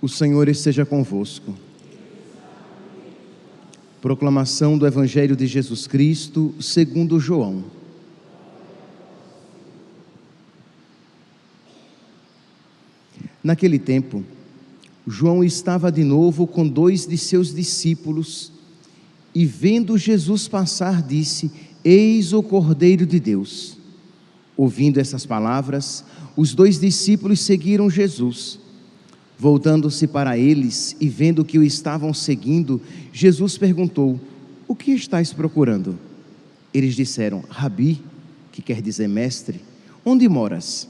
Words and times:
O 0.00 0.08
Senhor 0.08 0.48
esteja 0.48 0.86
convosco. 0.86 1.54
Proclamação 4.00 4.78
do 4.78 4.86
Evangelho 4.86 5.34
de 5.34 5.44
Jesus 5.44 5.88
Cristo, 5.88 6.54
segundo 6.60 7.18
João. 7.18 7.64
Naquele 13.42 13.78
tempo, 13.78 14.22
João 15.04 15.42
estava 15.42 15.90
de 15.90 16.04
novo 16.04 16.46
com 16.46 16.68
dois 16.68 17.04
de 17.04 17.18
seus 17.18 17.52
discípulos 17.52 18.52
e, 19.34 19.44
vendo 19.44 19.98
Jesus 19.98 20.46
passar, 20.46 21.02
disse: 21.02 21.50
Eis 21.82 22.32
o 22.32 22.40
Cordeiro 22.40 23.04
de 23.04 23.18
Deus. 23.18 23.78
Ouvindo 24.56 24.98
essas 25.00 25.26
palavras, 25.26 26.04
os 26.36 26.54
dois 26.54 26.78
discípulos 26.78 27.40
seguiram 27.40 27.90
Jesus. 27.90 28.60
Voltando-se 29.38 30.08
para 30.08 30.36
eles 30.36 30.96
e 31.00 31.08
vendo 31.08 31.44
que 31.44 31.58
o 31.58 31.62
estavam 31.62 32.12
seguindo, 32.12 32.80
Jesus 33.12 33.56
perguntou: 33.56 34.18
O 34.66 34.74
que 34.74 34.90
estáis 34.90 35.32
procurando? 35.32 35.96
Eles 36.74 36.96
disseram: 36.96 37.44
Rabi, 37.48 38.02
que 38.50 38.60
quer 38.60 38.82
dizer 38.82 39.08
mestre, 39.08 39.60
onde 40.04 40.28
moras? 40.28 40.88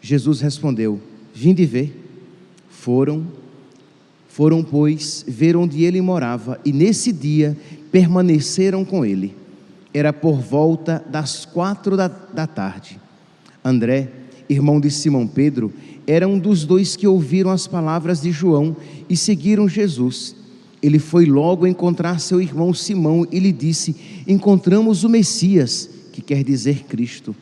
Jesus 0.00 0.40
respondeu: 0.40 0.98
Vinde 1.34 1.66
ver. 1.66 2.02
Foram, 2.70 3.26
foram, 4.28 4.64
pois, 4.64 5.24
ver 5.28 5.56
onde 5.56 5.84
ele 5.84 6.00
morava, 6.00 6.60
e 6.64 6.72
nesse 6.72 7.12
dia 7.12 7.56
permaneceram 7.92 8.84
com 8.84 9.04
ele. 9.04 9.34
Era 9.92 10.12
por 10.12 10.40
volta 10.40 11.04
das 11.08 11.44
quatro 11.44 11.96
da, 11.96 12.08
da 12.08 12.46
tarde. 12.46 13.00
André, 13.64 14.10
irmão 14.48 14.80
de 14.80 14.90
Simão 14.90 15.26
Pedro, 15.26 15.72
era 16.06 16.28
um 16.28 16.38
dos 16.38 16.64
dois 16.64 16.96
que 16.96 17.06
ouviram 17.06 17.50
as 17.50 17.66
palavras 17.66 18.20
de 18.20 18.30
João 18.30 18.76
e 19.08 19.16
seguiram 19.16 19.68
Jesus. 19.68 20.36
Ele 20.82 20.98
foi 20.98 21.24
logo 21.24 21.66
encontrar 21.66 22.20
seu 22.20 22.42
irmão 22.42 22.74
Simão 22.74 23.26
e 23.32 23.38
lhe 23.38 23.52
disse: 23.52 23.96
Encontramos 24.26 25.02
o 25.02 25.08
Messias, 25.08 25.88
que 26.12 26.20
quer 26.20 26.44
dizer 26.44 26.84
Cristo. 26.84 27.34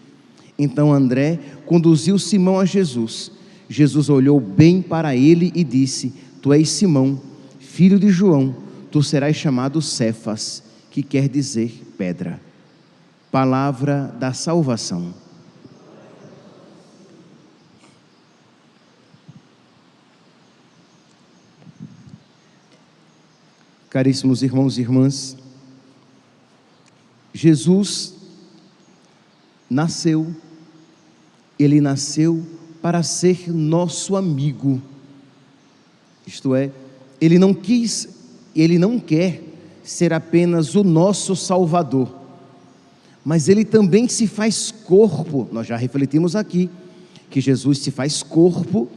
Então 0.56 0.92
André 0.92 1.40
conduziu 1.66 2.18
Simão 2.18 2.60
a 2.60 2.64
Jesus. 2.64 3.32
Jesus 3.68 4.08
olhou 4.08 4.38
bem 4.38 4.80
para 4.80 5.16
ele 5.16 5.50
e 5.54 5.64
disse: 5.64 6.12
Tu 6.40 6.52
és 6.52 6.68
Simão, 6.68 7.20
filho 7.58 7.98
de 7.98 8.10
João, 8.10 8.54
tu 8.90 9.02
serás 9.02 9.34
chamado 9.34 9.82
Cefas, 9.82 10.62
que 10.90 11.02
quer 11.02 11.28
dizer 11.28 11.72
pedra. 11.98 12.40
Palavra 13.30 14.14
da 14.20 14.32
salvação. 14.32 15.21
Caríssimos 23.92 24.42
irmãos 24.42 24.78
e 24.78 24.80
irmãs, 24.80 25.36
Jesus 27.34 28.14
nasceu, 29.68 30.34
ele 31.58 31.78
nasceu 31.78 32.42
para 32.80 33.02
ser 33.02 33.52
nosso 33.52 34.16
amigo. 34.16 34.80
Isto 36.26 36.54
é, 36.54 36.72
ele 37.20 37.38
não 37.38 37.52
quis, 37.52 38.08
ele 38.56 38.78
não 38.78 38.98
quer 38.98 39.42
ser 39.84 40.14
apenas 40.14 40.74
o 40.74 40.82
nosso 40.82 41.36
Salvador, 41.36 42.16
mas 43.22 43.46
ele 43.46 43.62
também 43.62 44.08
se 44.08 44.26
faz 44.26 44.70
corpo. 44.70 45.46
Nós 45.52 45.66
já 45.66 45.76
refletimos 45.76 46.34
aqui 46.34 46.70
que 47.28 47.42
Jesus 47.42 47.80
se 47.80 47.90
faz 47.90 48.22
corpo 48.22 48.88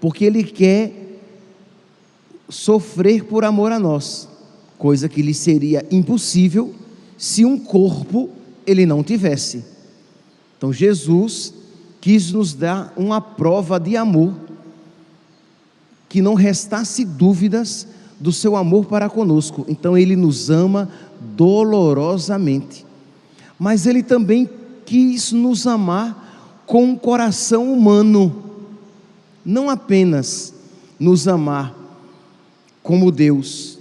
porque 0.00 0.24
ele 0.24 0.42
quer 0.44 1.20
sofrer 2.48 3.24
por 3.24 3.44
amor 3.44 3.70
a 3.70 3.78
nós 3.78 4.29
coisa 4.80 5.10
que 5.10 5.20
lhe 5.20 5.34
seria 5.34 5.86
impossível 5.90 6.74
se 7.18 7.44
um 7.44 7.58
corpo 7.58 8.30
ele 8.66 8.86
não 8.86 9.04
tivesse. 9.04 9.62
Então 10.56 10.72
Jesus 10.72 11.52
quis 12.00 12.32
nos 12.32 12.54
dar 12.54 12.90
uma 12.96 13.20
prova 13.20 13.78
de 13.78 13.94
amor, 13.94 14.34
que 16.08 16.22
não 16.22 16.32
restasse 16.32 17.04
dúvidas 17.04 17.86
do 18.18 18.32
seu 18.32 18.56
amor 18.56 18.86
para 18.86 19.10
conosco. 19.10 19.66
Então 19.68 19.98
ele 19.98 20.16
nos 20.16 20.48
ama 20.48 20.90
dolorosamente. 21.36 22.86
Mas 23.58 23.86
ele 23.86 24.02
também 24.02 24.48
quis 24.86 25.30
nos 25.30 25.66
amar 25.66 26.62
com 26.66 26.84
um 26.84 26.96
coração 26.96 27.70
humano, 27.70 28.34
não 29.44 29.68
apenas 29.68 30.54
nos 30.98 31.28
amar 31.28 31.74
como 32.82 33.10
Deus, 33.12 33.79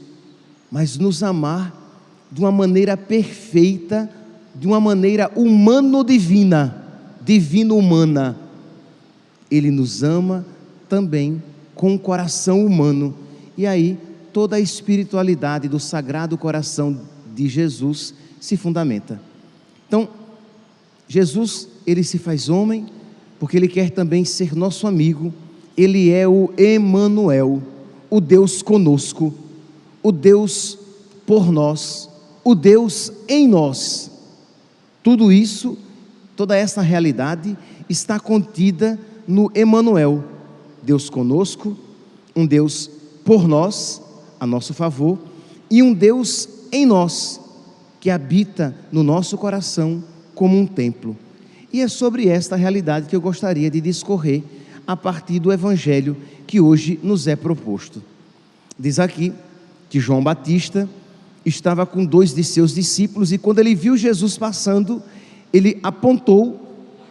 mas 0.71 0.97
nos 0.97 1.23
amar 1.23 1.75
de 2.31 2.39
uma 2.39 2.51
maneira 2.51 2.95
perfeita, 2.95 4.09
de 4.55 4.67
uma 4.67 4.79
maneira 4.79 5.31
humano-divina, 5.35 6.83
divino-humana. 7.23 8.37
Ele 9.49 9.71
nos 9.71 10.03
ama 10.03 10.45
também 10.87 11.41
com 11.73 11.95
o 11.95 11.99
coração 11.99 12.65
humano. 12.65 13.15
E 13.57 13.65
aí, 13.65 13.97
toda 14.31 14.57
a 14.57 14.59
espiritualidade 14.59 15.67
do 15.67 15.79
sagrado 15.79 16.37
coração 16.37 16.99
de 17.35 17.47
Jesus 17.47 18.13
se 18.39 18.55
fundamenta. 18.55 19.19
Então, 19.87 20.07
Jesus, 21.07 21.67
ele 21.85 22.03
se 22.03 22.19
faz 22.19 22.47
homem, 22.47 22.85
porque 23.39 23.57
ele 23.57 23.67
quer 23.67 23.89
também 23.89 24.23
ser 24.23 24.55
nosso 24.55 24.85
amigo. 24.85 25.33
Ele 25.75 26.11
é 26.11 26.27
o 26.27 26.51
Emanuel, 26.57 27.63
o 28.09 28.21
Deus 28.21 28.61
conosco 28.61 29.33
o 30.09 30.11
Deus 30.11 30.75
por 31.27 31.51
nós, 31.51 32.09
o 32.43 32.55
Deus 32.55 33.13
em 33.27 33.47
nós. 33.47 34.09
Tudo 35.03 35.31
isso, 35.31 35.77
toda 36.35 36.57
essa 36.57 36.81
realidade 36.81 37.55
está 37.87 38.19
contida 38.19 38.99
no 39.27 39.51
Emanuel, 39.53 40.23
Deus 40.81 41.11
conosco, 41.11 41.77
um 42.35 42.43
Deus 42.43 42.89
por 43.23 43.47
nós, 43.47 44.01
a 44.39 44.47
nosso 44.47 44.73
favor, 44.73 45.19
e 45.69 45.83
um 45.83 45.93
Deus 45.93 46.49
em 46.71 46.87
nós, 46.87 47.39
que 47.99 48.09
habita 48.09 48.75
no 48.91 49.03
nosso 49.03 49.37
coração 49.37 50.03
como 50.33 50.57
um 50.57 50.65
templo. 50.65 51.15
E 51.71 51.81
é 51.81 51.87
sobre 51.87 52.27
esta 52.27 52.55
realidade 52.55 53.07
que 53.07 53.15
eu 53.15 53.21
gostaria 53.21 53.69
de 53.69 53.79
discorrer 53.79 54.41
a 54.87 54.97
partir 54.97 55.37
do 55.37 55.53
evangelho 55.53 56.17
que 56.47 56.59
hoje 56.59 56.99
nos 57.03 57.27
é 57.27 57.35
proposto. 57.35 58.01
Diz 58.77 58.97
aqui 58.97 59.31
que 59.89 59.99
João 59.99 60.23
Batista 60.23 60.87
estava 61.45 61.85
com 61.85 62.05
dois 62.05 62.33
de 62.33 62.43
seus 62.43 62.73
discípulos 62.73 63.31
e 63.31 63.37
quando 63.37 63.59
ele 63.59 63.73
viu 63.73 63.97
Jesus 63.97 64.37
passando, 64.37 65.01
ele 65.51 65.79
apontou 65.81 66.59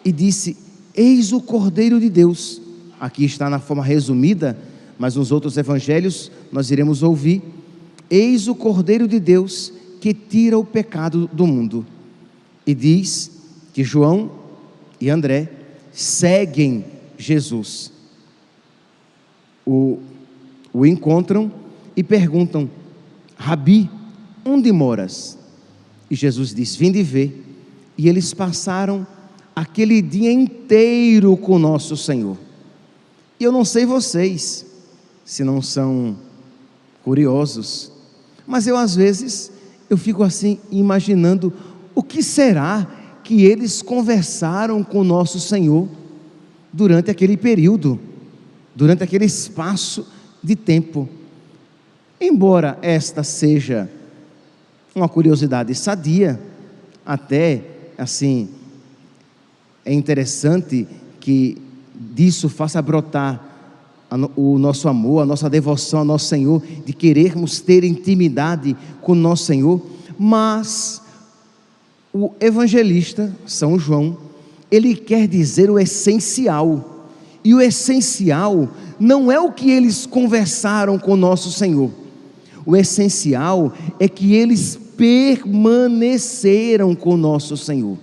e 0.04 0.12
disse: 0.12 0.56
Eis 0.94 1.32
o 1.32 1.40
Cordeiro 1.40 2.00
de 2.00 2.08
Deus. 2.08 2.60
Aqui 3.00 3.24
está 3.24 3.48
na 3.50 3.58
forma 3.58 3.84
resumida, 3.84 4.58
mas 4.98 5.16
nos 5.16 5.30
outros 5.30 5.56
evangelhos 5.56 6.30
nós 6.52 6.70
iremos 6.70 7.02
ouvir: 7.02 7.42
Eis 8.08 8.48
o 8.48 8.54
Cordeiro 8.54 9.08
de 9.08 9.18
Deus 9.18 9.72
que 10.00 10.14
tira 10.14 10.58
o 10.58 10.64
pecado 10.64 11.28
do 11.32 11.46
mundo. 11.46 11.84
E 12.66 12.74
diz 12.74 13.30
que 13.72 13.82
João 13.82 14.30
e 15.00 15.10
André 15.10 15.50
seguem 15.92 16.84
Jesus. 17.16 17.92
O, 19.66 19.98
o 20.72 20.86
encontram 20.86 21.50
e 21.98 22.02
perguntam: 22.04 22.70
Rabi, 23.36 23.90
onde 24.44 24.70
moras? 24.70 25.36
E 26.08 26.14
Jesus 26.14 26.54
diz: 26.54 26.76
Vinde 26.76 27.02
ver. 27.02 27.44
E 27.98 28.08
eles 28.08 28.32
passaram 28.32 29.04
aquele 29.54 30.00
dia 30.00 30.30
inteiro 30.30 31.36
com 31.36 31.58
nosso 31.58 31.96
Senhor. 31.96 32.38
E 33.40 33.42
eu 33.42 33.50
não 33.50 33.64
sei 33.64 33.84
vocês, 33.84 34.64
se 35.24 35.42
não 35.42 35.60
são 35.60 36.16
curiosos, 37.02 37.90
mas 38.46 38.68
eu 38.68 38.76
às 38.76 38.94
vezes 38.94 39.50
eu 39.90 39.96
fico 39.96 40.22
assim 40.22 40.60
imaginando 40.70 41.52
o 41.96 42.02
que 42.04 42.22
será 42.22 42.86
que 43.24 43.42
eles 43.42 43.82
conversaram 43.82 44.84
com 44.84 45.02
nosso 45.02 45.40
Senhor 45.40 45.88
durante 46.72 47.10
aquele 47.10 47.36
período, 47.36 47.98
durante 48.72 49.02
aquele 49.02 49.24
espaço 49.24 50.06
de 50.40 50.54
tempo. 50.54 51.08
Embora 52.20 52.78
esta 52.82 53.22
seja 53.22 53.88
uma 54.94 55.08
curiosidade 55.08 55.74
sadia, 55.74 56.40
até 57.06 57.62
assim, 57.96 58.48
é 59.84 59.92
interessante 59.92 60.86
que 61.20 61.56
disso 61.94 62.48
faça 62.48 62.82
brotar 62.82 63.44
o 64.36 64.58
nosso 64.58 64.88
amor, 64.88 65.22
a 65.22 65.26
nossa 65.26 65.48
devoção 65.48 66.00
ao 66.00 66.04
nosso 66.04 66.26
Senhor, 66.26 66.62
de 66.84 66.92
querermos 66.92 67.60
ter 67.60 67.84
intimidade 67.84 68.76
com 69.00 69.12
o 69.12 69.14
nosso 69.14 69.44
Senhor, 69.44 69.80
mas 70.18 71.02
o 72.12 72.32
evangelista 72.40 73.32
São 73.46 73.78
João, 73.78 74.16
ele 74.70 74.96
quer 74.96 75.28
dizer 75.28 75.70
o 75.70 75.78
essencial, 75.78 77.06
E 77.44 77.54
o 77.54 77.60
essencial 77.60 78.68
não 78.98 79.30
é 79.30 79.38
o 79.38 79.52
que 79.52 79.70
eles 79.70 80.04
conversaram 80.04 80.98
com 80.98 81.16
nosso 81.16 81.50
Senhor. 81.52 81.90
O 82.68 82.76
essencial 82.76 83.72
é 83.98 84.06
que 84.06 84.34
eles 84.34 84.78
permaneceram 84.94 86.94
com 86.94 87.16
nosso 87.16 87.56
Senhor. 87.56 87.96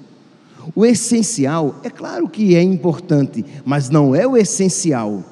O 0.73 0.83
essencial, 0.83 1.75
é 1.83 1.89
claro 1.91 2.27
que 2.27 2.56
é 2.56 2.63
importante, 2.63 3.45
mas 3.63 3.91
não 3.91 4.15
é 4.15 4.25
o 4.25 4.35
essencial. 4.35 5.23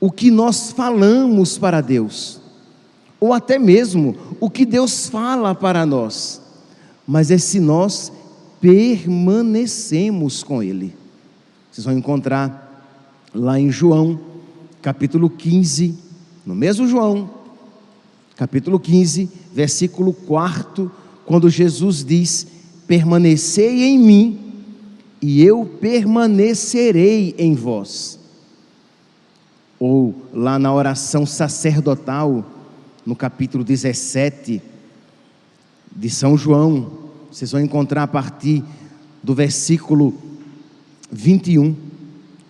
O 0.00 0.10
que 0.10 0.30
nós 0.30 0.72
falamos 0.72 1.58
para 1.58 1.82
Deus, 1.82 2.40
ou 3.20 3.34
até 3.34 3.58
mesmo 3.58 4.16
o 4.40 4.48
que 4.48 4.64
Deus 4.64 5.06
fala 5.06 5.54
para 5.54 5.84
nós, 5.84 6.40
mas 7.06 7.30
é 7.30 7.36
se 7.36 7.60
nós 7.60 8.10
permanecemos 8.58 10.42
com 10.42 10.62
Ele. 10.62 10.96
Vocês 11.70 11.84
vão 11.84 11.92
encontrar 11.92 12.88
lá 13.34 13.60
em 13.60 13.70
João, 13.70 14.18
capítulo 14.80 15.28
15, 15.28 15.94
no 16.46 16.54
mesmo 16.54 16.88
João, 16.88 17.36
capítulo 18.36 18.78
15, 18.78 19.28
versículo 19.52 20.12
4, 20.12 20.90
quando 21.24 21.48
Jesus 21.48 22.04
diz: 22.04 22.46
Permanecei 22.86 23.84
em 23.84 23.98
mim, 23.98 24.38
e 25.20 25.42
eu 25.42 25.64
permanecerei 25.80 27.34
em 27.38 27.54
vós. 27.54 28.18
Ou 29.80 30.14
lá 30.32 30.58
na 30.58 30.72
oração 30.72 31.26
sacerdotal, 31.26 32.44
no 33.04 33.16
capítulo 33.16 33.64
17 33.64 34.62
de 35.94 36.10
São 36.10 36.36
João, 36.36 36.92
vocês 37.30 37.52
vão 37.52 37.60
encontrar 37.60 38.02
a 38.02 38.08
partir 38.08 38.62
do 39.22 39.34
versículo 39.34 40.14
21, 41.10 41.74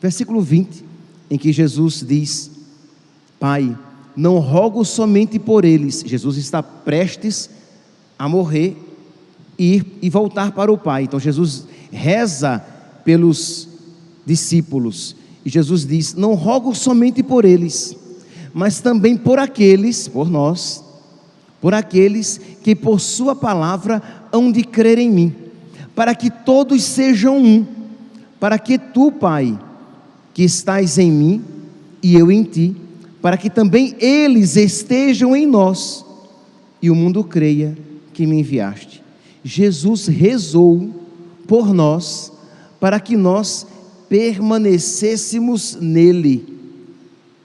versículo 0.00 0.40
20, 0.40 0.84
em 1.30 1.38
que 1.38 1.52
Jesus 1.52 2.04
diz: 2.06 2.50
Pai, 3.38 3.76
não 4.16 4.38
rogo 4.38 4.84
somente 4.84 5.38
por 5.38 5.64
eles. 5.64 6.02
Jesus 6.06 6.38
está 6.38 6.62
prestes 6.62 7.50
a 8.18 8.28
morrer, 8.28 8.76
ir 9.58 9.84
e 10.00 10.08
voltar 10.08 10.52
para 10.52 10.72
o 10.72 10.78
Pai. 10.78 11.04
Então 11.04 11.20
Jesus 11.20 11.66
reza 11.92 12.64
pelos 13.04 13.68
discípulos. 14.24 15.14
E 15.44 15.50
Jesus 15.50 15.86
diz: 15.86 16.14
Não 16.14 16.34
rogo 16.34 16.74
somente 16.74 17.22
por 17.22 17.44
eles, 17.44 17.96
mas 18.54 18.80
também 18.80 19.16
por 19.16 19.38
aqueles, 19.38 20.08
por 20.08 20.30
nós, 20.30 20.82
por 21.60 21.74
aqueles 21.74 22.40
que 22.62 22.74
por 22.74 23.00
Sua 23.00 23.36
palavra 23.36 24.02
hão 24.32 24.50
de 24.50 24.64
crer 24.64 24.98
em 24.98 25.10
mim, 25.10 25.34
para 25.94 26.14
que 26.14 26.30
todos 26.30 26.82
sejam 26.82 27.38
um, 27.38 27.66
para 28.40 28.58
que 28.58 28.78
tu, 28.78 29.12
Pai, 29.12 29.58
que 30.34 30.42
estás 30.42 30.98
em 30.98 31.10
mim 31.10 31.44
e 32.02 32.14
eu 32.14 32.30
em 32.30 32.42
ti, 32.42 32.76
para 33.26 33.36
que 33.36 33.50
também 33.50 33.96
eles 33.98 34.54
estejam 34.54 35.34
em 35.34 35.44
nós 35.44 36.06
e 36.80 36.88
o 36.92 36.94
mundo 36.94 37.24
creia 37.24 37.76
que 38.14 38.24
me 38.24 38.38
enviaste. 38.38 39.02
Jesus 39.42 40.06
rezou 40.06 40.94
por 41.44 41.74
nós 41.74 42.32
para 42.78 43.00
que 43.00 43.16
nós 43.16 43.66
permanecêssemos 44.08 45.74
nele, 45.74 46.46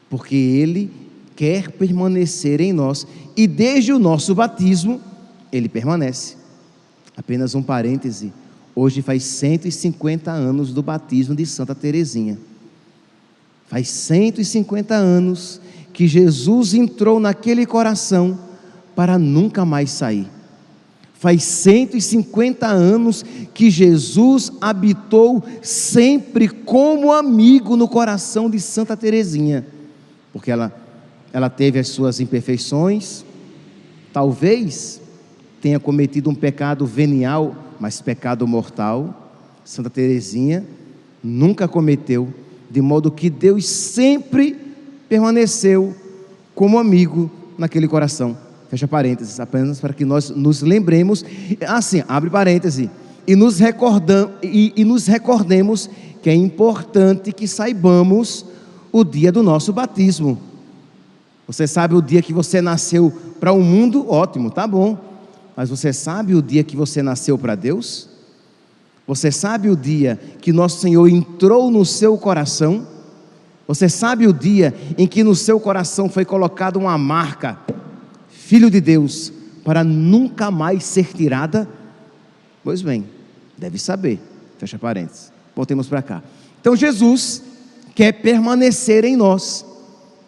porque 0.08 0.36
ele 0.36 0.92
quer 1.36 1.72
permanecer 1.72 2.62
em 2.62 2.72
nós 2.72 3.08
e 3.36 3.48
desde 3.48 3.92
o 3.92 3.98
nosso 3.98 4.36
batismo 4.36 5.02
ele 5.52 5.68
permanece. 5.68 6.36
Apenas 7.18 7.56
um 7.56 7.64
parêntese. 7.64 8.32
Hoje 8.76 9.02
faz 9.02 9.24
150 9.24 10.30
anos 10.30 10.72
do 10.72 10.84
batismo 10.84 11.34
de 11.34 11.48
Santa 11.48 11.74
Teresinha. 11.74 12.38
Faz 13.66 13.88
150 13.88 14.94
anos 14.94 15.60
que 15.94 16.08
Jesus 16.08 16.74
entrou 16.74 17.20
naquele 17.20 17.66
coração 17.66 18.38
para 18.96 19.18
nunca 19.18 19.66
mais 19.66 19.90
sair. 19.92 20.28
Faz 21.14 21.44
150 21.44 22.66
anos 22.66 23.24
que 23.54 23.70
Jesus 23.70 24.52
habitou 24.60 25.44
sempre 25.62 26.50
como 26.50 27.12
amigo 27.12 27.78
no 27.78 27.88
coração 27.88 28.50
de 28.50 28.60
Santa 28.60 28.98
Teresinha, 28.98 29.66
porque 30.34 30.50
ela, 30.50 30.76
ela 31.32 31.50
teve 31.50 31.78
as 31.78 31.90
suas 31.90 32.20
imperfeições, 32.20 33.24
talvez 34.12 35.00
tenha 35.62 35.80
cometido 35.80 36.30
um 36.30 36.36
pecado 36.36 36.88
venial, 36.88 37.56
mas 37.80 38.02
pecado 38.02 38.48
mortal. 38.48 39.32
Santa 39.64 39.92
Teresinha 39.92 40.66
nunca 41.24 41.68
cometeu, 41.68 42.34
de 42.70 42.82
modo 42.82 43.12
que 43.12 43.30
Deus 43.30 43.68
sempre 43.68 44.71
permaneceu 45.12 45.94
como 46.56 46.80
amigo 46.80 47.30
naquele 47.58 47.86
coração. 47.86 48.38
Fecha 48.70 48.88
parênteses, 48.88 49.42
apenas 49.42 49.78
para 49.78 49.94
que 49.94 50.06
nós 50.06 50.30
nos 50.30 50.62
lembremos, 50.62 51.26
assim, 51.68 52.02
abre 52.08 52.30
parênteses, 52.30 52.88
e 53.28 53.36
nos, 53.36 53.60
recordam, 53.60 54.32
e, 54.42 54.72
e 54.74 54.86
nos 54.86 55.08
recordemos 55.08 55.90
que 56.22 56.30
é 56.30 56.34
importante 56.34 57.34
que 57.34 57.46
saibamos 57.46 58.46
o 58.90 59.04
dia 59.04 59.34
do 59.34 59.44
nosso 59.44 59.74
batismo. 59.74 60.40
Você 61.46 61.68
sabe 61.68 61.94
o 61.94 62.02
dia 62.02 62.22
que 62.22 62.32
você 62.32 62.62
nasceu 62.62 63.12
para 63.38 63.52
o 63.52 63.58
um 63.58 63.64
mundo? 63.64 64.10
Ótimo, 64.10 64.50
tá 64.50 64.66
bom. 64.66 64.98
Mas 65.58 65.70
você 65.70 65.92
sabe 65.92 66.34
o 66.34 66.42
dia 66.42 66.64
que 66.64 66.78
você 66.78 67.04
nasceu 67.04 67.38
para 67.38 67.56
Deus? 67.56 68.08
Você 69.06 69.30
sabe 69.30 69.70
o 69.70 69.76
dia 69.76 70.18
que 70.40 70.54
nosso 70.54 70.80
Senhor 70.80 71.06
entrou 71.10 71.70
no 71.70 71.84
seu 71.84 72.18
coração? 72.18 72.88
Você 73.72 73.88
sabe 73.88 74.28
o 74.28 74.34
dia 74.34 74.76
em 74.98 75.08
que 75.08 75.24
no 75.24 75.34
seu 75.34 75.58
coração 75.58 76.10
foi 76.10 76.26
colocada 76.26 76.78
uma 76.78 76.98
marca, 76.98 77.58
Filho 78.28 78.70
de 78.70 78.82
Deus, 78.82 79.32
para 79.64 79.82
nunca 79.82 80.52
mais 80.52 80.84
ser 80.84 81.06
tirada? 81.14 81.70
Pois 82.66 82.82
bem, 82.82 83.06
deve 83.58 83.80
saber. 83.80 84.20
Fecha 84.58 84.78
parênteses. 84.78 85.32
Voltemos 85.56 85.88
para 85.88 86.02
cá. 86.02 86.22
Então 86.60 86.76
Jesus 86.76 87.44
quer 87.96 88.12
permanecer 88.12 89.06
em 89.06 89.16
nós. 89.16 89.66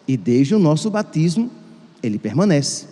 E 0.08 0.16
desde 0.16 0.54
o 0.54 0.58
nosso 0.58 0.88
batismo, 0.90 1.50
ele 2.02 2.18
permanece. 2.18 2.86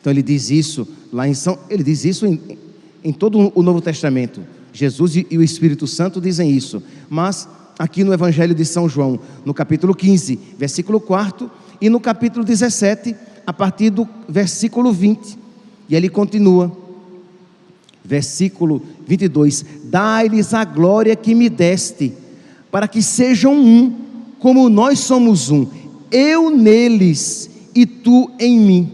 Então 0.00 0.10
ele 0.10 0.22
diz 0.22 0.48
isso 0.48 0.88
lá 1.12 1.28
em 1.28 1.34
São, 1.34 1.58
ele 1.68 1.82
diz 1.82 2.06
isso 2.06 2.24
em, 2.24 2.58
em 3.04 3.12
todo 3.12 3.52
o 3.54 3.62
Novo 3.62 3.82
Testamento. 3.82 4.40
Jesus 4.72 5.16
e 5.16 5.36
o 5.36 5.42
Espírito 5.42 5.86
Santo 5.86 6.18
dizem 6.18 6.50
isso. 6.50 6.82
Mas 7.10 7.46
aqui 7.78 8.02
no 8.02 8.12
Evangelho 8.12 8.54
de 8.54 8.64
São 8.64 8.88
João, 8.88 9.20
no 9.44 9.54
capítulo 9.54 9.94
15, 9.94 10.38
versículo 10.58 11.00
4, 11.00 11.48
e 11.80 11.88
no 11.88 12.00
capítulo 12.00 12.44
17, 12.44 13.14
a 13.46 13.52
partir 13.52 13.90
do 13.90 14.08
versículo 14.28 14.92
20. 14.92 15.38
E 15.88 15.94
ele 15.94 16.08
continua, 16.08 16.76
versículo 18.04 18.82
22: 19.06 19.64
Dai-lhes 19.84 20.52
a 20.52 20.64
glória 20.64 21.14
que 21.14 21.34
me 21.34 21.48
deste, 21.48 22.12
para 22.70 22.88
que 22.88 23.00
sejam 23.00 23.54
um, 23.54 23.94
como 24.40 24.68
nós 24.68 24.98
somos 24.98 25.50
um, 25.50 25.66
eu 26.10 26.50
neles 26.50 27.48
e 27.74 27.86
tu 27.86 28.30
em 28.40 28.58
mim. 28.58 28.92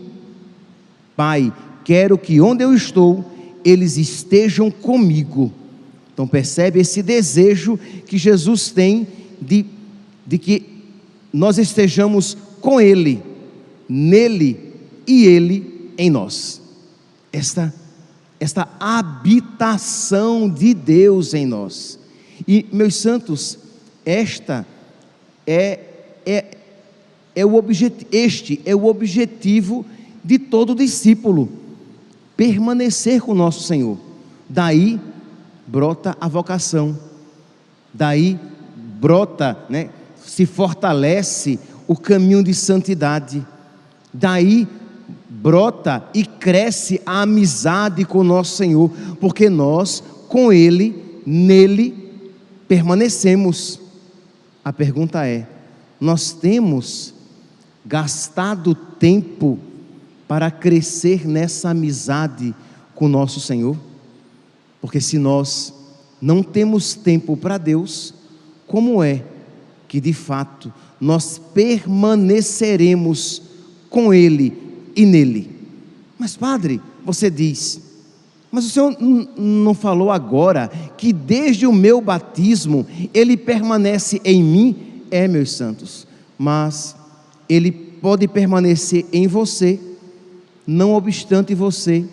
Pai, 1.16 1.52
quero 1.84 2.18
que 2.18 2.40
onde 2.40 2.62
eu 2.62 2.74
estou, 2.74 3.24
eles 3.64 3.96
estejam 3.96 4.70
comigo 4.70 5.50
então 6.14 6.28
percebe 6.28 6.78
esse 6.78 7.02
desejo 7.02 7.76
que 8.06 8.16
Jesus 8.16 8.70
tem 8.70 9.06
de, 9.42 9.66
de 10.24 10.38
que 10.38 10.62
nós 11.32 11.58
estejamos 11.58 12.38
com 12.60 12.80
Ele, 12.80 13.20
nele 13.88 14.72
e 15.08 15.26
Ele 15.26 15.90
em 15.98 16.08
nós. 16.08 16.62
Esta, 17.32 17.74
esta 18.38 18.68
habitação 18.78 20.48
de 20.48 20.72
Deus 20.72 21.34
em 21.34 21.44
nós. 21.46 21.98
E, 22.46 22.64
meus 22.72 22.94
santos, 22.94 23.58
esta 24.06 24.64
é, 25.44 25.80
é, 26.24 26.44
é 27.34 27.44
o 27.44 27.56
objetivo, 27.56 28.08
este 28.12 28.60
é 28.64 28.74
o 28.74 28.86
objetivo 28.86 29.84
de 30.24 30.38
todo 30.38 30.76
discípulo, 30.76 31.48
permanecer 32.36 33.20
com 33.20 33.32
o 33.32 33.34
nosso 33.34 33.64
Senhor. 33.64 33.98
Daí 34.48 35.00
brota 35.74 36.16
a 36.20 36.28
vocação. 36.28 36.96
Daí 37.92 38.38
brota, 39.00 39.58
né, 39.68 39.90
se 40.24 40.46
fortalece 40.46 41.58
o 41.88 41.96
caminho 41.96 42.44
de 42.44 42.54
santidade. 42.54 43.44
Daí 44.12 44.68
brota 45.28 46.04
e 46.14 46.24
cresce 46.24 47.02
a 47.04 47.22
amizade 47.22 48.04
com 48.04 48.18
o 48.18 48.24
nosso 48.24 48.56
Senhor, 48.56 48.88
porque 49.20 49.50
nós 49.50 50.00
com 50.28 50.52
ele, 50.52 51.20
nele 51.26 52.22
permanecemos. 52.68 53.80
A 54.64 54.72
pergunta 54.72 55.26
é: 55.26 55.44
nós 56.00 56.32
temos 56.32 57.12
gastado 57.84 58.76
tempo 58.76 59.58
para 60.28 60.52
crescer 60.52 61.26
nessa 61.26 61.70
amizade 61.70 62.54
com 62.94 63.06
o 63.06 63.08
nosso 63.08 63.40
Senhor? 63.40 63.76
Porque 64.84 65.00
se 65.00 65.16
nós 65.18 65.72
não 66.20 66.42
temos 66.42 66.92
tempo 66.92 67.38
para 67.38 67.56
Deus, 67.56 68.12
como 68.66 69.02
é 69.02 69.24
que 69.88 69.98
de 69.98 70.12
fato 70.12 70.70
nós 71.00 71.40
permaneceremos 71.54 73.40
com 73.88 74.12
Ele 74.12 74.52
e 74.94 75.06
nele. 75.06 75.50
Mas, 76.18 76.36
Padre, 76.36 76.82
você 77.02 77.30
diz, 77.30 77.80
mas 78.50 78.66
o 78.66 78.68
Senhor 78.68 78.94
não 79.38 79.72
falou 79.72 80.10
agora 80.10 80.70
que 80.98 81.14
desde 81.14 81.66
o 81.66 81.72
meu 81.72 82.02
batismo 82.02 82.86
Ele 83.14 83.38
permanece 83.38 84.20
em 84.22 84.44
mim? 84.44 84.76
É, 85.10 85.26
meus 85.26 85.52
santos, 85.52 86.06
mas 86.36 86.94
Ele 87.48 87.72
pode 87.72 88.28
permanecer 88.28 89.06
em 89.10 89.26
você, 89.26 89.80
não 90.66 90.92
obstante 90.92 91.54
você 91.54 92.04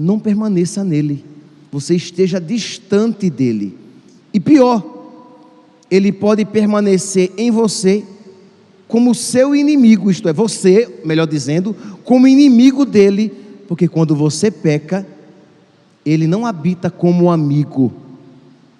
não 0.00 0.18
permaneça 0.18 0.82
nele, 0.82 1.22
você 1.70 1.94
esteja 1.94 2.40
distante 2.40 3.30
dele. 3.30 3.76
E 4.32 4.40
pior, 4.40 4.84
ele 5.90 6.12
pode 6.12 6.44
permanecer 6.44 7.32
em 7.36 7.50
você 7.50 8.04
como 8.86 9.14
seu 9.14 9.54
inimigo, 9.54 10.10
isto 10.10 10.28
é, 10.28 10.32
você, 10.32 11.00
melhor 11.04 11.26
dizendo, 11.26 11.76
como 12.02 12.26
inimigo 12.26 12.84
dele, 12.84 13.32
porque 13.68 13.86
quando 13.86 14.16
você 14.16 14.50
peca, 14.50 15.06
ele 16.04 16.26
não 16.26 16.44
habita 16.44 16.90
como 16.90 17.30
amigo, 17.30 17.92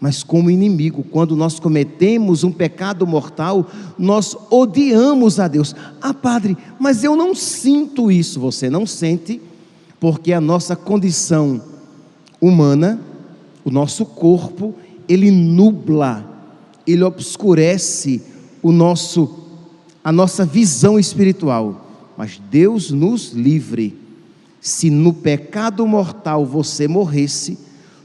mas 0.00 0.24
como 0.24 0.50
inimigo. 0.50 1.04
Quando 1.04 1.36
nós 1.36 1.60
cometemos 1.60 2.42
um 2.42 2.50
pecado 2.50 3.06
mortal, 3.06 3.70
nós 3.96 4.36
odiamos 4.50 5.38
a 5.38 5.46
Deus. 5.46 5.76
Ah, 6.00 6.14
padre, 6.14 6.56
mas 6.78 7.04
eu 7.04 7.14
não 7.14 7.34
sinto 7.34 8.10
isso. 8.10 8.40
Você 8.40 8.68
não 8.68 8.84
sente, 8.84 9.40
porque 10.00 10.32
a 10.32 10.40
nossa 10.40 10.74
condição 10.74 11.69
humana, 12.40 13.00
o 13.64 13.70
nosso 13.70 14.04
corpo, 14.06 14.74
ele 15.08 15.30
nubla, 15.30 16.24
ele 16.86 17.02
obscurece 17.02 18.22
o 18.62 18.72
nosso 18.72 19.38
a 20.02 20.10
nossa 20.10 20.46
visão 20.46 20.98
espiritual. 20.98 21.86
Mas 22.16 22.40
Deus 22.50 22.90
nos 22.90 23.32
livre. 23.32 23.98
Se 24.60 24.90
no 24.90 25.12
pecado 25.12 25.86
mortal 25.86 26.44
você 26.44 26.88
morresse, 26.88 27.58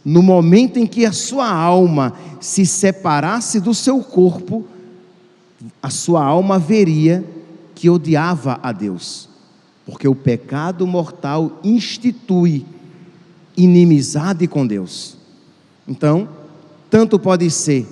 no 0.04 0.22
momento 0.22 0.78
em 0.78 0.86
que 0.86 1.06
a 1.06 1.12
sua 1.12 1.50
alma 1.50 2.14
se 2.40 2.66
separasse 2.66 3.60
do 3.60 3.74
seu 3.74 4.00
corpo, 4.02 4.66
a 5.82 5.90
sua 5.90 6.24
alma 6.24 6.60
veria 6.60 7.26
que 7.74 7.90
odiava 7.90 8.60
a 8.62 8.72
Deus, 8.72 9.28
porque 9.86 10.08
o 10.08 10.16
pecado 10.16 10.88
mortal 10.88 11.60
institui 11.64 12.66
inimizade 13.58 14.48
com 14.48 14.66
Deus. 14.66 15.18
Então, 15.88 16.28
tanto 16.90 17.20
pode 17.20 17.50
ser 17.50 17.88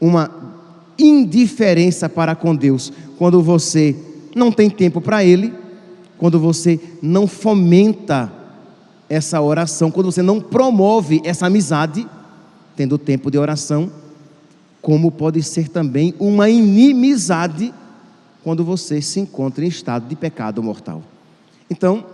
uma 0.00 0.30
indiferença 0.98 2.08
para 2.08 2.34
com 2.34 2.54
Deus, 2.54 2.92
quando 3.18 3.42
você 3.42 3.96
não 4.34 4.52
tem 4.52 4.68
tempo 4.70 5.00
para 5.00 5.24
Ele, 5.24 5.52
quando 6.18 6.38
você 6.38 6.78
não 7.02 7.26
fomenta 7.26 8.32
essa 9.08 9.40
oração, 9.40 9.90
quando 9.90 10.12
você 10.12 10.22
não 10.22 10.40
promove 10.40 11.20
essa 11.24 11.46
amizade, 11.46 12.06
tendo 12.76 12.96
tempo 12.98 13.30
de 13.30 13.38
oração, 13.38 13.90
como 14.80 15.10
pode 15.10 15.42
ser 15.42 15.68
também 15.68 16.14
uma 16.18 16.48
inimizade 16.48 17.74
quando 18.42 18.64
você 18.64 19.02
se 19.02 19.20
encontra 19.20 19.64
em 19.64 19.68
estado 19.68 20.08
de 20.08 20.16
pecado 20.16 20.62
mortal. 20.62 21.02
Então, 21.68 22.04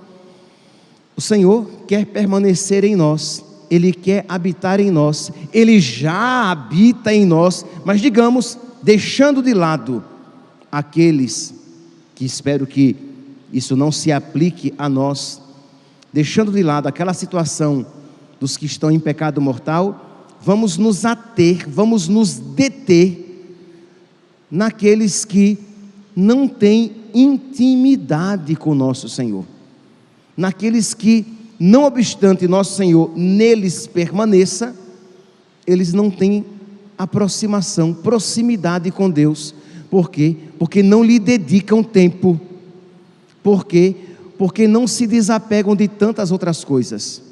o 1.16 1.20
Senhor 1.20 1.66
quer 1.86 2.06
permanecer 2.06 2.84
em 2.84 2.94
nós, 2.94 3.44
Ele 3.70 3.92
quer 3.92 4.24
habitar 4.28 4.80
em 4.80 4.90
nós, 4.90 5.32
Ele 5.52 5.80
já 5.80 6.50
habita 6.50 7.12
em 7.12 7.24
nós, 7.24 7.64
mas 7.84 8.00
digamos, 8.00 8.58
deixando 8.82 9.42
de 9.42 9.54
lado 9.54 10.04
aqueles 10.70 11.54
que 12.14 12.24
espero 12.24 12.66
que 12.66 12.96
isso 13.52 13.76
não 13.76 13.90
se 13.90 14.12
aplique 14.12 14.74
a 14.76 14.88
nós, 14.88 15.40
deixando 16.12 16.52
de 16.52 16.62
lado 16.62 16.86
aquela 16.86 17.14
situação 17.14 17.86
dos 18.38 18.56
que 18.56 18.66
estão 18.66 18.90
em 18.90 18.98
pecado 19.00 19.40
mortal, 19.40 20.26
vamos 20.42 20.76
nos 20.76 21.04
ater, 21.04 21.68
vamos 21.68 22.08
nos 22.08 22.38
deter 22.38 23.24
naqueles 24.50 25.24
que 25.24 25.58
não 26.14 26.46
têm 26.46 26.92
intimidade 27.14 28.54
com 28.56 28.74
nosso 28.74 29.08
Senhor, 29.08 29.44
naqueles 30.36 30.92
que, 30.92 31.24
não 31.58 31.84
obstante 31.84 32.46
nosso 32.46 32.76
Senhor 32.76 33.10
neles 33.16 33.86
permaneça, 33.86 34.74
eles 35.66 35.92
não 35.92 36.10
têm 36.10 36.44
aproximação, 36.98 37.92
proximidade 37.92 38.90
com 38.90 39.10
Deus. 39.10 39.54
Por 39.90 40.10
quê? 40.10 40.36
Porque 40.58 40.82
não 40.82 41.02
lhe 41.02 41.18
dedicam 41.18 41.82
tempo. 41.82 42.40
Por 43.42 43.64
quê? 43.64 43.96
Porque 44.38 44.66
não 44.68 44.86
se 44.86 45.06
desapegam 45.06 45.74
de 45.74 45.88
tantas 45.88 46.30
outras 46.30 46.64
coisas, 46.64 47.22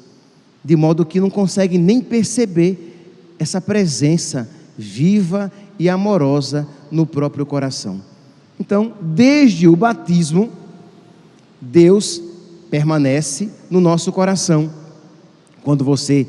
de 0.63 0.75
modo 0.75 1.05
que 1.05 1.19
não 1.19 1.29
conseguem 1.29 1.79
nem 1.79 2.01
perceber 2.01 2.93
essa 3.37 3.61
presença 3.61 4.49
viva 4.77 5.51
e 5.77 5.89
amorosa 5.89 6.67
no 6.89 7.05
próprio 7.05 7.45
coração. 7.45 8.01
Então, 8.59 8.93
desde 9.01 9.67
o 9.67 9.75
batismo, 9.75 10.49
Deus 11.59 12.21
permanece 12.75 13.49
no 13.69 13.79
nosso 13.79 14.11
coração. 14.11 14.69
Quando 15.63 15.85
você 15.85 16.27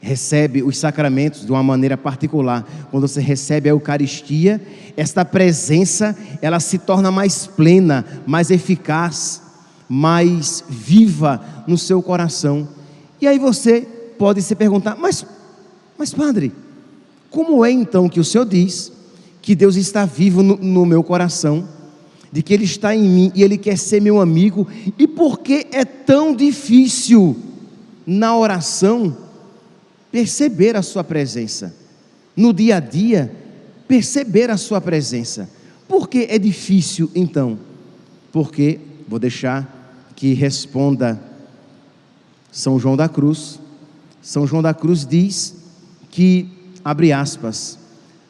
recebe 0.00 0.62
os 0.62 0.78
sacramentos 0.78 1.44
de 1.44 1.52
uma 1.52 1.62
maneira 1.62 1.98
particular, 1.98 2.66
quando 2.90 3.06
você 3.06 3.20
recebe 3.20 3.68
a 3.68 3.72
Eucaristia, 3.72 4.58
esta 4.96 5.22
presença, 5.22 6.16
ela 6.40 6.60
se 6.60 6.78
torna 6.78 7.10
mais 7.10 7.46
plena, 7.46 8.06
mais 8.26 8.50
eficaz, 8.50 9.42
mais 9.86 10.64
viva 10.66 11.44
no 11.66 11.76
seu 11.76 12.00
coração. 12.00 12.66
E 13.20 13.26
aí 13.26 13.38
você 13.38 13.82
pode 14.18 14.40
se 14.40 14.54
perguntar: 14.54 14.96
"Mas 14.96 15.26
mas 15.98 16.14
padre, 16.14 16.54
como 17.30 17.62
é 17.66 17.70
então 17.70 18.08
que 18.08 18.18
o 18.18 18.24
Senhor 18.24 18.46
diz 18.46 18.90
que 19.42 19.54
Deus 19.54 19.76
está 19.76 20.06
vivo 20.06 20.42
no, 20.42 20.56
no 20.56 20.86
meu 20.86 21.02
coração?" 21.02 21.68
De 22.32 22.42
que 22.42 22.54
Ele 22.54 22.64
está 22.64 22.96
em 22.96 23.06
mim 23.06 23.32
e 23.34 23.42
Ele 23.42 23.58
quer 23.58 23.76
ser 23.76 24.00
meu 24.00 24.18
amigo, 24.18 24.66
e 24.98 25.06
por 25.06 25.40
que 25.40 25.66
é 25.70 25.84
tão 25.84 26.34
difícil 26.34 27.36
na 28.06 28.36
oração 28.36 29.16
perceber 30.10 30.74
a 30.74 30.82
Sua 30.82 31.04
presença, 31.04 31.74
no 32.34 32.52
dia 32.52 32.76
a 32.76 32.80
dia, 32.80 33.30
perceber 33.86 34.50
a 34.50 34.56
Sua 34.56 34.80
presença. 34.80 35.48
Por 35.86 36.08
que 36.08 36.26
é 36.30 36.38
difícil 36.38 37.10
então? 37.14 37.58
Porque, 38.32 38.80
vou 39.06 39.18
deixar 39.18 40.12
que 40.16 40.32
responda 40.32 41.20
São 42.50 42.78
João 42.78 42.96
da 42.96 43.08
Cruz. 43.08 43.60
São 44.22 44.46
João 44.46 44.62
da 44.62 44.72
Cruz 44.72 45.04
diz 45.04 45.54
que, 46.10 46.48
abre 46.82 47.12
aspas, 47.12 47.78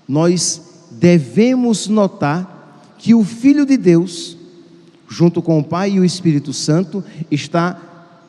nós 0.08 0.60
devemos 0.90 1.86
notar 1.86 2.51
que 3.02 3.16
o 3.16 3.24
Filho 3.24 3.66
de 3.66 3.76
Deus, 3.76 4.36
junto 5.08 5.42
com 5.42 5.58
o 5.58 5.64
Pai 5.64 5.90
e 5.90 5.98
o 5.98 6.04
Espírito 6.04 6.52
Santo, 6.52 7.02
está 7.32 7.76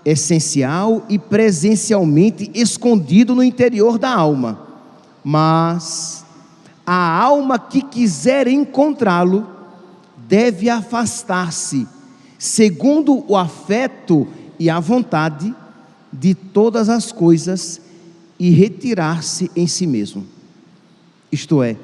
essencial 0.03 1.05
e 1.07 1.19
presencialmente 1.19 2.49
escondido 2.55 3.35
no 3.35 3.43
interior 3.43 3.99
da 3.99 4.09
alma. 4.09 4.59
Mas 5.23 6.25
a 6.83 7.21
alma 7.21 7.59
que 7.59 7.83
quiser 7.83 8.47
encontrá-lo 8.47 9.47
deve 10.27 10.71
afastar-se, 10.71 11.87
segundo 12.39 13.23
o 13.31 13.37
afeto 13.37 14.27
e 14.57 14.71
a 14.71 14.79
vontade, 14.79 15.53
de 16.11 16.33
todas 16.33 16.89
as 16.89 17.11
coisas 17.11 17.79
e 18.39 18.49
retirar-se 18.49 19.51
em 19.55 19.67
si 19.67 19.85
mesmo. 19.85 20.25
Isto 21.31 21.61
é, 21.61 21.77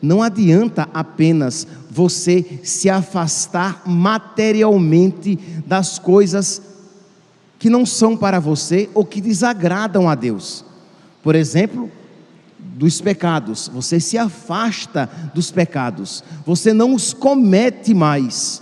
não 0.00 0.22
adianta 0.22 0.88
apenas 0.94 1.66
você 1.96 2.60
se 2.62 2.90
afastar 2.90 3.88
materialmente 3.88 5.38
das 5.66 5.98
coisas 5.98 6.60
que 7.58 7.70
não 7.70 7.86
são 7.86 8.14
para 8.14 8.38
você 8.38 8.90
ou 8.92 9.02
que 9.02 9.18
desagradam 9.18 10.06
a 10.06 10.14
Deus. 10.14 10.62
Por 11.22 11.34
exemplo, 11.34 11.90
dos 12.58 13.00
pecados, 13.00 13.70
você 13.72 13.98
se 13.98 14.18
afasta 14.18 15.08
dos 15.34 15.50
pecados, 15.50 16.22
você 16.44 16.74
não 16.74 16.94
os 16.94 17.14
comete 17.14 17.94
mais. 17.94 18.60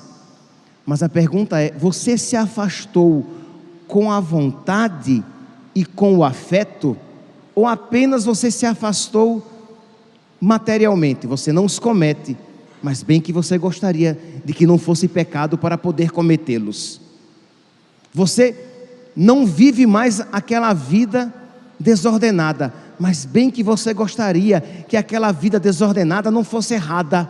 Mas 0.86 1.02
a 1.02 1.08
pergunta 1.08 1.60
é: 1.60 1.72
você 1.72 2.16
se 2.16 2.36
afastou 2.36 3.26
com 3.88 4.12
a 4.12 4.20
vontade 4.20 5.24
e 5.74 5.84
com 5.84 6.18
o 6.18 6.22
afeto? 6.22 6.96
Ou 7.52 7.66
apenas 7.66 8.24
você 8.24 8.48
se 8.48 8.64
afastou 8.64 9.44
materialmente? 10.40 11.26
Você 11.26 11.52
não 11.52 11.64
os 11.64 11.80
comete, 11.80 12.36
mas 12.84 13.02
bem 13.02 13.18
que 13.18 13.32
você 13.32 13.56
gostaria 13.56 14.18
de 14.44 14.52
que 14.52 14.66
não 14.66 14.76
fosse 14.76 15.08
pecado 15.08 15.56
para 15.56 15.78
poder 15.78 16.10
cometê-los. 16.10 17.00
Você 18.12 18.54
não 19.16 19.46
vive 19.46 19.86
mais 19.86 20.20
aquela 20.30 20.74
vida 20.74 21.32
desordenada, 21.80 22.74
mas 23.00 23.24
bem 23.24 23.50
que 23.50 23.62
você 23.62 23.94
gostaria 23.94 24.60
que 24.86 24.98
aquela 24.98 25.32
vida 25.32 25.58
desordenada 25.58 26.30
não 26.30 26.44
fosse 26.44 26.74
errada, 26.74 27.26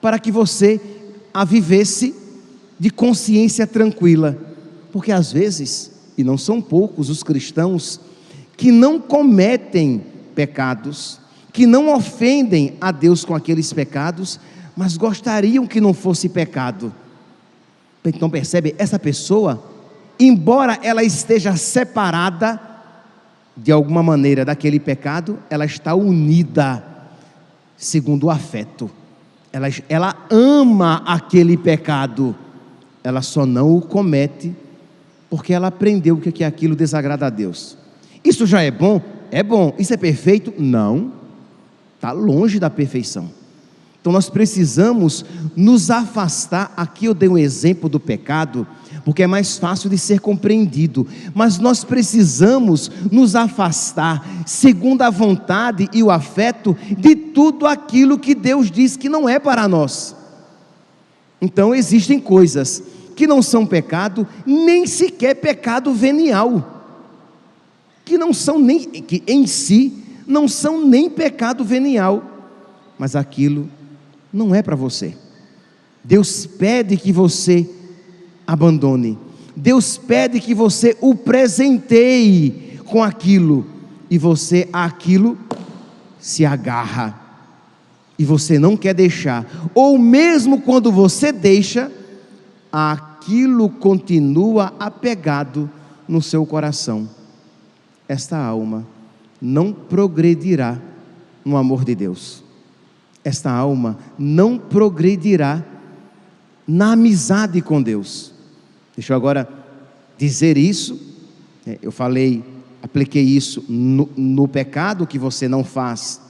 para 0.00 0.20
que 0.20 0.30
você 0.30 0.80
a 1.34 1.44
vivesse 1.44 2.14
de 2.78 2.90
consciência 2.90 3.66
tranquila. 3.66 4.38
Porque 4.92 5.10
às 5.10 5.32
vezes, 5.32 5.90
e 6.16 6.22
não 6.22 6.38
são 6.38 6.62
poucos 6.62 7.10
os 7.10 7.24
cristãos, 7.24 8.00
que 8.56 8.70
não 8.70 9.00
cometem 9.00 10.00
pecados, 10.32 11.18
que 11.52 11.66
não 11.66 11.92
ofendem 11.92 12.74
a 12.80 12.92
Deus 12.92 13.24
com 13.24 13.34
aqueles 13.34 13.72
pecados, 13.72 14.38
mas 14.80 14.96
gostariam 14.96 15.66
que 15.66 15.78
não 15.78 15.92
fosse 15.92 16.26
pecado. 16.26 16.90
Então 18.02 18.30
percebe, 18.30 18.74
essa 18.78 18.98
pessoa, 18.98 19.62
embora 20.18 20.78
ela 20.82 21.04
esteja 21.04 21.54
separada 21.54 22.58
de 23.54 23.70
alguma 23.70 24.02
maneira 24.02 24.42
daquele 24.42 24.80
pecado, 24.80 25.38
ela 25.50 25.66
está 25.66 25.94
unida 25.94 26.82
segundo 27.76 28.24
o 28.24 28.30
afeto. 28.30 28.90
Ela, 29.52 29.66
ela 29.86 30.16
ama 30.30 31.02
aquele 31.06 31.58
pecado, 31.58 32.34
ela 33.04 33.20
só 33.20 33.44
não 33.44 33.76
o 33.76 33.82
comete 33.82 34.56
porque 35.28 35.52
ela 35.52 35.66
aprendeu 35.66 36.14
o 36.14 36.20
que 36.22 36.42
é 36.42 36.46
aquilo 36.46 36.74
desagrada 36.74 37.26
a 37.26 37.30
Deus. 37.30 37.76
Isso 38.24 38.46
já 38.46 38.62
é 38.62 38.70
bom? 38.70 38.98
É 39.30 39.42
bom. 39.42 39.74
Isso 39.78 39.92
é 39.92 39.98
perfeito? 39.98 40.54
Não. 40.58 41.12
Está 41.96 42.12
longe 42.12 42.58
da 42.58 42.70
perfeição. 42.70 43.39
Então 44.00 44.12
nós 44.12 44.30
precisamos 44.30 45.24
nos 45.54 45.90
afastar. 45.90 46.72
Aqui 46.76 47.04
eu 47.04 47.14
dei 47.14 47.28
um 47.28 47.36
exemplo 47.36 47.88
do 47.88 48.00
pecado, 48.00 48.66
porque 49.04 49.22
é 49.22 49.26
mais 49.26 49.58
fácil 49.58 49.90
de 49.90 49.98
ser 49.98 50.20
compreendido. 50.20 51.06
Mas 51.34 51.58
nós 51.58 51.84
precisamos 51.84 52.90
nos 53.10 53.36
afastar, 53.36 54.26
segundo 54.46 55.02
a 55.02 55.10
vontade 55.10 55.88
e 55.92 56.02
o 56.02 56.10
afeto, 56.10 56.76
de 56.96 57.14
tudo 57.14 57.66
aquilo 57.66 58.18
que 58.18 58.34
Deus 58.34 58.70
diz 58.70 58.96
que 58.96 59.08
não 59.08 59.28
é 59.28 59.38
para 59.38 59.68
nós. 59.68 60.16
Então 61.38 61.74
existem 61.74 62.18
coisas 62.18 62.82
que 63.14 63.26
não 63.26 63.42
são 63.42 63.66
pecado, 63.66 64.26
nem 64.46 64.86
sequer 64.86 65.34
pecado 65.34 65.92
venial, 65.92 66.86
que 68.02 68.16
não 68.16 68.32
são 68.32 68.58
nem 68.58 68.80
que 68.80 69.22
em 69.26 69.46
si 69.46 69.92
não 70.26 70.48
são 70.48 70.86
nem 70.86 71.10
pecado 71.10 71.62
venial, 71.62 72.24
mas 72.98 73.14
aquilo 73.14 73.68
não 74.32 74.54
é 74.54 74.62
para 74.62 74.76
você. 74.76 75.14
Deus 76.02 76.46
pede 76.46 76.96
que 76.96 77.12
você 77.12 77.68
abandone. 78.46 79.18
Deus 79.54 79.98
pede 79.98 80.40
que 80.40 80.54
você 80.54 80.96
o 81.00 81.14
presenteie 81.14 82.80
com 82.86 83.02
aquilo 83.02 83.66
e 84.08 84.16
você 84.16 84.68
aquilo 84.72 85.38
se 86.18 86.44
agarra 86.44 87.18
e 88.18 88.24
você 88.24 88.58
não 88.58 88.76
quer 88.76 88.92
deixar, 88.92 89.46
ou 89.74 89.96
mesmo 89.96 90.60
quando 90.60 90.92
você 90.92 91.32
deixa, 91.32 91.90
aquilo 92.70 93.70
continua 93.70 94.74
apegado 94.78 95.70
no 96.06 96.20
seu 96.20 96.44
coração. 96.44 97.08
Esta 98.06 98.36
alma 98.36 98.86
não 99.40 99.72
progredirá 99.72 100.78
no 101.42 101.56
amor 101.56 101.82
de 101.82 101.94
Deus 101.94 102.44
esta 103.24 103.50
alma 103.50 103.98
não 104.18 104.58
progredirá 104.58 105.64
na 106.66 106.92
amizade 106.92 107.60
com 107.60 107.82
Deus. 107.82 108.32
Deixa 108.96 109.12
eu 109.12 109.16
agora 109.16 109.48
dizer 110.16 110.56
isso. 110.56 110.98
É, 111.66 111.78
eu 111.82 111.92
falei, 111.92 112.44
apliquei 112.82 113.22
isso 113.22 113.64
no, 113.68 114.08
no 114.16 114.48
pecado 114.48 115.06
que 115.06 115.18
você 115.18 115.48
não 115.48 115.64
faz, 115.64 116.20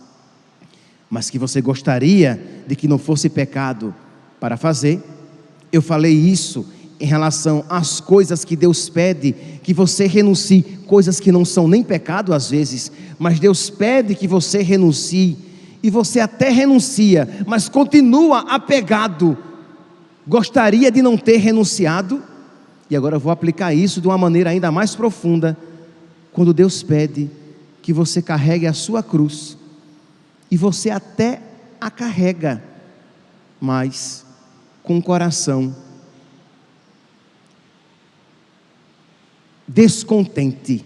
mas 1.09 1.31
que 1.31 1.39
você 1.39 1.61
gostaria 1.61 2.65
de 2.67 2.75
que 2.75 2.89
não 2.89 2.99
fosse 2.99 3.29
pecado 3.29 3.95
para 4.39 4.57
fazer. 4.57 5.03
Eu 5.73 5.83
falei 5.83 6.13
isso 6.13 6.67
em 6.99 7.07
relação 7.07 7.65
às 7.69 8.01
coisas 8.01 8.45
que 8.45 8.55
Deus 8.55 8.89
pede 8.89 9.35
que 9.63 9.73
você 9.73 10.07
renuncie, 10.07 10.63
coisas 10.87 11.19
que 11.19 11.33
não 11.33 11.45
são 11.45 11.67
nem 11.67 11.83
pecado 11.83 12.35
às 12.35 12.51
vezes, 12.51 12.93
mas 13.19 13.41
Deus 13.41 13.71
pede 13.71 14.15
que 14.15 14.29
você 14.29 14.63
renuncie 14.63 15.37
e 15.83 15.91
você 15.91 16.21
até 16.21 16.51
renuncia, 16.51 17.29
mas 17.47 17.69
continua 17.69 18.41
apegado, 18.41 19.37
gostaria 20.27 20.91
de 20.91 21.01
não 21.01 21.17
ter 21.17 21.39
renunciado, 21.39 22.23
e 22.89 22.97
agora 22.97 23.17
eu 23.17 23.21
vou 23.21 23.33
aplicar 23.33 23.73
isso 23.73 24.01
de 24.01 24.07
uma 24.09 24.19
maneira 24.19 24.51
ainda 24.51 24.71
mais 24.71 24.95
profunda, 24.95 25.57
quando 26.33 26.53
Deus 26.53 26.83
pede 26.83 27.31
que 27.83 27.93
você 27.93 28.21
carregue 28.21 28.67
a 28.67 28.73
sua 28.73 29.03
cruz, 29.03 29.57
e 30.51 30.57
você 30.57 30.91
até 30.91 31.41
a 31.81 31.91
carrega, 31.91 32.63
mas 33.61 34.27
com 34.83 34.99
o 34.99 35.03
coração 35.03 35.75
descontente, 39.67 40.85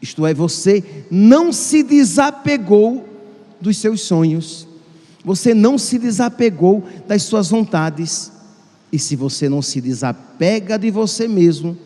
isto 0.00 0.26
é, 0.26 0.34
você 0.34 1.04
não 1.10 1.52
se 1.52 1.82
desapegou 1.82 3.09
dos 3.60 3.76
seus 3.76 4.00
sonhos, 4.02 4.66
você 5.24 5.52
não 5.52 5.76
se 5.76 5.98
desapegou 5.98 6.82
das 7.06 7.22
suas 7.22 7.50
vontades, 7.50 8.32
e 8.92 8.98
se 8.98 9.14
você 9.14 9.48
não 9.48 9.62
se 9.62 9.80
desapega 9.80 10.78
de 10.78 10.90
você 10.90 11.28
mesmo, 11.28 11.76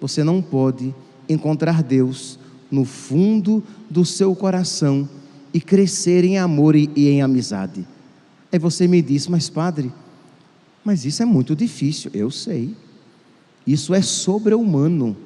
você 0.00 0.24
não 0.24 0.42
pode 0.42 0.94
encontrar 1.28 1.82
Deus 1.82 2.38
no 2.70 2.84
fundo 2.84 3.62
do 3.88 4.04
seu 4.04 4.34
coração 4.34 5.08
e 5.54 5.60
crescer 5.60 6.24
em 6.24 6.38
amor 6.38 6.74
e, 6.74 6.90
em 6.96 7.22
amizade. 7.22 7.86
Aí 8.50 8.58
você 8.58 8.88
me 8.88 9.00
diz, 9.00 9.26
mas 9.28 9.48
padre, 9.48 9.92
mas 10.84 11.04
isso 11.04 11.22
é 11.22 11.26
muito 11.26 11.54
difícil. 11.54 12.10
Eu 12.12 12.30
sei. 12.30 12.74
Isso 13.66 13.94
é 13.94 14.02
sobre-humano. 14.02 15.16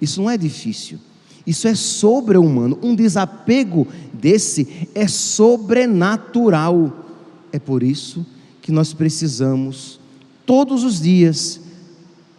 Isso 0.00 0.22
não 0.22 0.30
é 0.30 0.36
difícil. 0.36 0.98
Isso 1.46 1.68
é 1.68 1.74
sobre-humano. 1.74 2.78
Um 2.82 2.94
desapego 2.94 3.86
desse 4.24 4.88
é 4.94 5.06
sobrenatural. 5.06 7.04
É 7.52 7.58
por 7.58 7.82
isso 7.82 8.24
que 8.62 8.72
nós 8.72 8.94
precisamos, 8.94 10.00
todos 10.46 10.82
os 10.82 10.98
dias, 10.98 11.60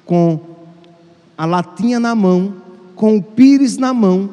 com 0.03 0.39
a 1.37 1.45
latinha 1.45 1.99
na 1.99 2.15
mão, 2.15 2.55
com 2.95 3.17
o 3.17 3.21
pires 3.21 3.77
na 3.77 3.93
mão, 3.93 4.31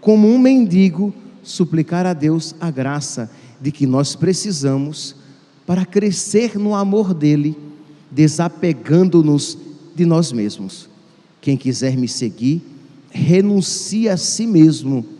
como 0.00 0.26
um 0.26 0.36
mendigo, 0.36 1.14
suplicar 1.44 2.06
a 2.06 2.12
Deus 2.12 2.56
a 2.60 2.72
graça 2.72 3.30
de 3.60 3.70
que 3.70 3.86
nós 3.86 4.16
precisamos 4.16 5.14
para 5.64 5.86
crescer 5.86 6.58
no 6.58 6.74
amor 6.74 7.14
dEle, 7.14 7.56
desapegando-nos 8.10 9.56
de 9.94 10.04
nós 10.04 10.32
mesmos. 10.32 10.90
Quem 11.40 11.56
quiser 11.56 11.96
me 11.96 12.08
seguir, 12.08 12.60
renuncie 13.12 14.08
a 14.08 14.16
si 14.16 14.44
mesmo, 14.44 15.19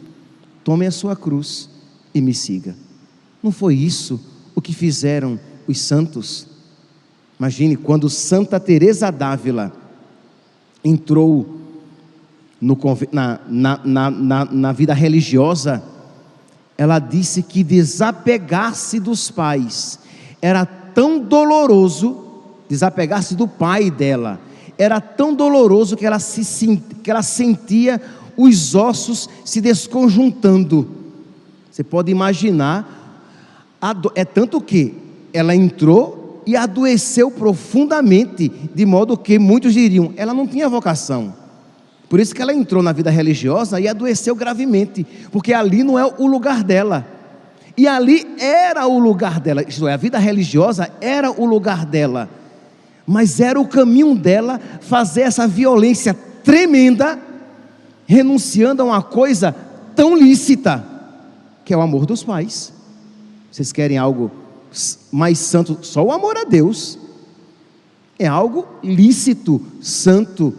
tome 0.64 0.86
a 0.86 0.90
sua 0.90 1.16
cruz 1.16 1.68
e 2.14 2.20
me 2.20 2.34
siga. 2.34 2.74
Não 3.42 3.50
foi 3.50 3.74
isso 3.74 4.20
o 4.54 4.60
que 4.60 4.72
fizeram 4.72 5.38
os 5.66 5.80
santos? 5.80 6.46
Imagine 7.38 7.76
quando 7.76 8.10
Santa 8.10 8.60
Teresa 8.60 9.10
d'Ávila 9.10 9.72
entrou 10.84 11.60
no, 12.60 12.78
na, 13.10 13.40
na, 13.48 14.10
na, 14.10 14.44
na 14.44 14.72
vida 14.72 14.92
religiosa, 14.92 15.82
ela 16.76 16.98
disse 16.98 17.42
que 17.42 17.64
desapegar-se 17.64 19.00
dos 19.00 19.30
pais 19.30 19.98
era 20.42 20.64
tão 20.66 21.18
doloroso, 21.20 22.24
desapegar-se 22.68 23.34
do 23.34 23.48
pai 23.48 23.90
dela, 23.90 24.40
era 24.76 25.00
tão 25.00 25.34
doloroso 25.34 25.96
que 25.96 26.06
ela, 26.06 26.18
se, 26.18 26.76
que 27.02 27.10
ela 27.10 27.22
sentia 27.22 28.00
os 28.42 28.74
ossos 28.74 29.28
se 29.44 29.60
desconjuntando. 29.60 30.88
Você 31.70 31.84
pode 31.84 32.10
imaginar, 32.10 33.28
é 34.14 34.24
tanto 34.24 34.60
que 34.60 34.94
ela 35.32 35.54
entrou 35.54 36.42
e 36.46 36.56
adoeceu 36.56 37.30
profundamente, 37.30 38.50
de 38.74 38.86
modo 38.86 39.16
que 39.16 39.38
muitos 39.38 39.74
diriam, 39.74 40.12
ela 40.16 40.34
não 40.34 40.46
tinha 40.46 40.68
vocação. 40.68 41.34
Por 42.08 42.18
isso 42.18 42.34
que 42.34 42.42
ela 42.42 42.52
entrou 42.52 42.82
na 42.82 42.92
vida 42.92 43.10
religiosa 43.10 43.80
e 43.80 43.86
adoeceu 43.86 44.34
gravemente, 44.34 45.06
porque 45.30 45.52
ali 45.52 45.84
não 45.84 45.98
é 45.98 46.04
o 46.04 46.26
lugar 46.26 46.64
dela. 46.64 47.06
E 47.76 47.86
ali 47.86 48.26
era 48.38 48.86
o 48.86 48.98
lugar 48.98 49.38
dela, 49.38 49.62
isto 49.62 49.86
é, 49.86 49.94
a 49.94 49.96
vida 49.96 50.18
religiosa 50.18 50.90
era 51.00 51.30
o 51.30 51.46
lugar 51.46 51.86
dela 51.86 52.28
mas 53.10 53.40
era 53.40 53.60
o 53.60 53.66
caminho 53.66 54.14
dela 54.14 54.60
fazer 54.80 55.22
essa 55.22 55.44
violência 55.44 56.14
tremenda, 56.44 57.18
renunciando 58.10 58.82
a 58.82 58.86
uma 58.86 59.02
coisa 59.04 59.54
tão 59.94 60.16
lícita, 60.16 60.84
que 61.64 61.72
é 61.72 61.76
o 61.76 61.80
amor 61.80 62.06
dos 62.06 62.24
pais. 62.24 62.72
Vocês 63.52 63.70
querem 63.70 63.98
algo 63.98 64.32
mais 65.12 65.38
santo? 65.38 65.78
Só 65.82 66.02
o 66.02 66.10
amor 66.10 66.36
a 66.36 66.42
Deus. 66.42 66.98
É 68.18 68.26
algo 68.26 68.66
lícito, 68.82 69.64
santo, 69.80 70.52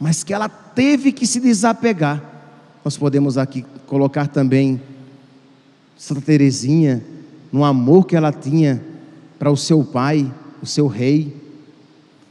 mas 0.00 0.24
que 0.24 0.32
ela 0.32 0.48
teve 0.48 1.12
que 1.12 1.26
se 1.26 1.38
desapegar. 1.38 2.24
Nós 2.82 2.96
podemos 2.96 3.36
aqui 3.36 3.62
colocar 3.86 4.28
também 4.28 4.80
Santa 5.98 6.22
Teresinha, 6.22 7.04
no 7.52 7.62
amor 7.62 8.06
que 8.06 8.16
ela 8.16 8.32
tinha 8.32 8.82
para 9.38 9.50
o 9.50 9.56
seu 9.56 9.84
pai, 9.84 10.32
o 10.62 10.66
seu 10.66 10.86
rei. 10.86 11.36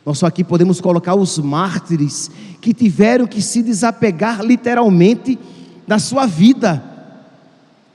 Nós 0.05 0.19
só 0.19 0.27
aqui 0.27 0.43
podemos 0.43 0.79
colocar 0.79 1.15
os 1.15 1.39
mártires 1.39 2.29
que 2.61 2.73
tiveram 2.73 3.25
que 3.25 3.41
se 3.41 3.63
desapegar 3.63 4.41
literalmente 4.41 5.39
da 5.87 5.97
sua 5.97 6.27
vida 6.27 6.83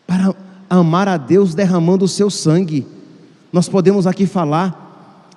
para 0.06 0.34
amar 0.68 1.06
a 1.06 1.16
Deus 1.16 1.54
derramando 1.54 2.04
o 2.04 2.08
seu 2.08 2.28
sangue. 2.28 2.84
Nós 3.52 3.68
podemos 3.68 4.08
aqui 4.08 4.26
falar 4.26 4.88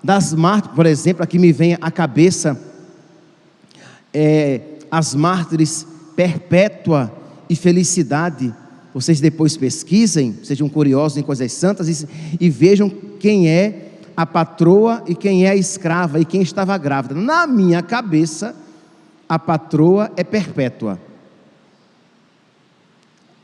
das 0.03 0.33
mártires, 0.33 0.75
por 0.75 0.86
exemplo, 0.88 1.23
aqui 1.23 1.38
me 1.38 1.51
vem 1.51 1.77
à 1.79 1.91
cabeça 1.91 2.59
é, 4.12 4.62
as 4.89 5.13
mártires 5.13 5.88
perpétua 6.15 7.12
e 7.47 7.55
felicidade. 7.55 8.53
Vocês 8.93 9.19
depois 9.19 9.55
pesquisem, 9.57 10.39
sejam 10.43 10.67
curiosos 10.67 11.17
em 11.17 11.23
coisas 11.23 11.51
santas 11.51 11.88
e, 11.88 12.07
e 12.39 12.49
vejam 12.49 12.89
quem 13.19 13.47
é 13.47 13.92
a 14.15 14.26
patroa 14.26 15.04
e 15.08 15.15
quem 15.15 15.45
é 15.45 15.49
a 15.49 15.56
escrava 15.56 16.19
e 16.19 16.26
quem 16.26 16.41
estava 16.41 16.78
grávida. 16.78 17.15
Na 17.15 17.47
minha 17.47 17.82
cabeça, 17.82 18.56
a 19.28 19.39
patroa 19.39 20.12
é 20.15 20.23
perpétua. 20.23 20.99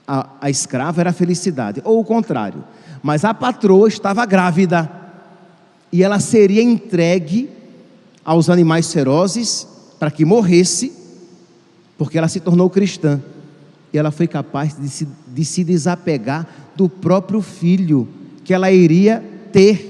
A, 0.08 0.30
a 0.42 0.50
escrava 0.50 1.02
era 1.02 1.12
a 1.12 1.14
felicidade, 1.14 1.82
ou 1.84 2.00
o 2.00 2.06
contrário. 2.06 2.64
Mas 3.02 3.24
a 3.24 3.34
patroa 3.34 3.88
estava 3.88 4.26
grávida 4.26 4.90
e 5.92 6.04
ela 6.04 6.20
seria 6.20 6.62
entregue 6.62 7.50
aos 8.24 8.50
animais 8.50 8.92
ferozes 8.92 9.68
para 10.00 10.12
que 10.12 10.26
morresse, 10.26 10.94
porque 11.98 12.18
ela 12.18 12.28
se 12.28 12.40
tornou 12.40 12.70
cristã 12.70 13.22
e 13.92 13.98
ela 13.98 14.12
foi 14.12 14.28
capaz 14.28 14.78
de 14.78 14.88
se, 14.88 15.08
de 15.28 15.46
se 15.46 15.64
desapegar 15.64 16.48
do 16.76 16.88
próprio 16.88 17.42
filho 17.42 18.08
que 18.44 18.54
ela 18.54 18.72
iria 18.72 19.24
ter. 19.52 19.89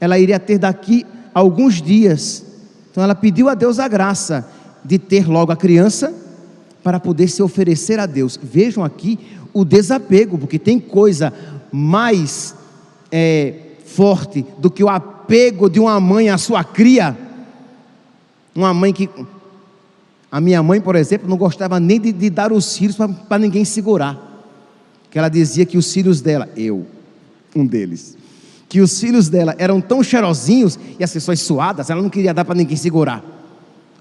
Ela 0.00 0.18
iria 0.18 0.38
ter 0.38 0.58
daqui 0.58 1.04
a 1.34 1.40
alguns 1.40 1.80
dias. 1.80 2.44
Então 2.90 3.02
ela 3.02 3.14
pediu 3.14 3.48
a 3.48 3.54
Deus 3.54 3.78
a 3.78 3.88
graça 3.88 4.48
de 4.84 4.98
ter 4.98 5.28
logo 5.28 5.52
a 5.52 5.56
criança 5.56 6.14
para 6.82 6.98
poder 6.98 7.28
se 7.28 7.42
oferecer 7.42 7.98
a 7.98 8.06
Deus. 8.06 8.38
Vejam 8.42 8.84
aqui 8.84 9.18
o 9.52 9.64
desapego, 9.64 10.38
porque 10.38 10.58
tem 10.58 10.78
coisa 10.78 11.32
mais 11.72 12.54
é, 13.10 13.54
forte 13.84 14.44
do 14.58 14.70
que 14.70 14.82
o 14.82 14.88
apego 14.88 15.68
de 15.68 15.80
uma 15.80 15.98
mãe 16.00 16.30
à 16.30 16.38
sua 16.38 16.62
cria. 16.64 17.16
Uma 18.54 18.72
mãe 18.72 18.92
que 18.92 19.08
a 20.30 20.40
minha 20.40 20.62
mãe, 20.62 20.80
por 20.80 20.94
exemplo, 20.94 21.28
não 21.28 21.36
gostava 21.36 21.80
nem 21.80 22.00
de, 22.00 22.12
de 22.12 22.30
dar 22.30 22.52
os 22.52 22.76
filhos 22.76 22.96
para 22.96 23.38
ninguém 23.38 23.64
segurar. 23.64 24.18
Que 25.10 25.18
ela 25.18 25.28
dizia 25.28 25.64
que 25.64 25.78
os 25.78 25.92
filhos 25.92 26.20
dela, 26.20 26.48
eu, 26.56 26.86
um 27.56 27.66
deles, 27.66 28.16
que 28.68 28.80
os 28.80 29.00
filhos 29.00 29.28
dela 29.28 29.54
eram 29.58 29.80
tão 29.80 30.02
cheirosinhos 30.02 30.78
e 30.98 31.04
as 31.04 31.12
pessoas 31.12 31.40
suadas, 31.40 31.90
ela 31.90 32.02
não 32.02 32.10
queria 32.10 32.34
dar 32.34 32.44
para 32.44 32.54
ninguém 32.54 32.76
segurar. 32.76 33.24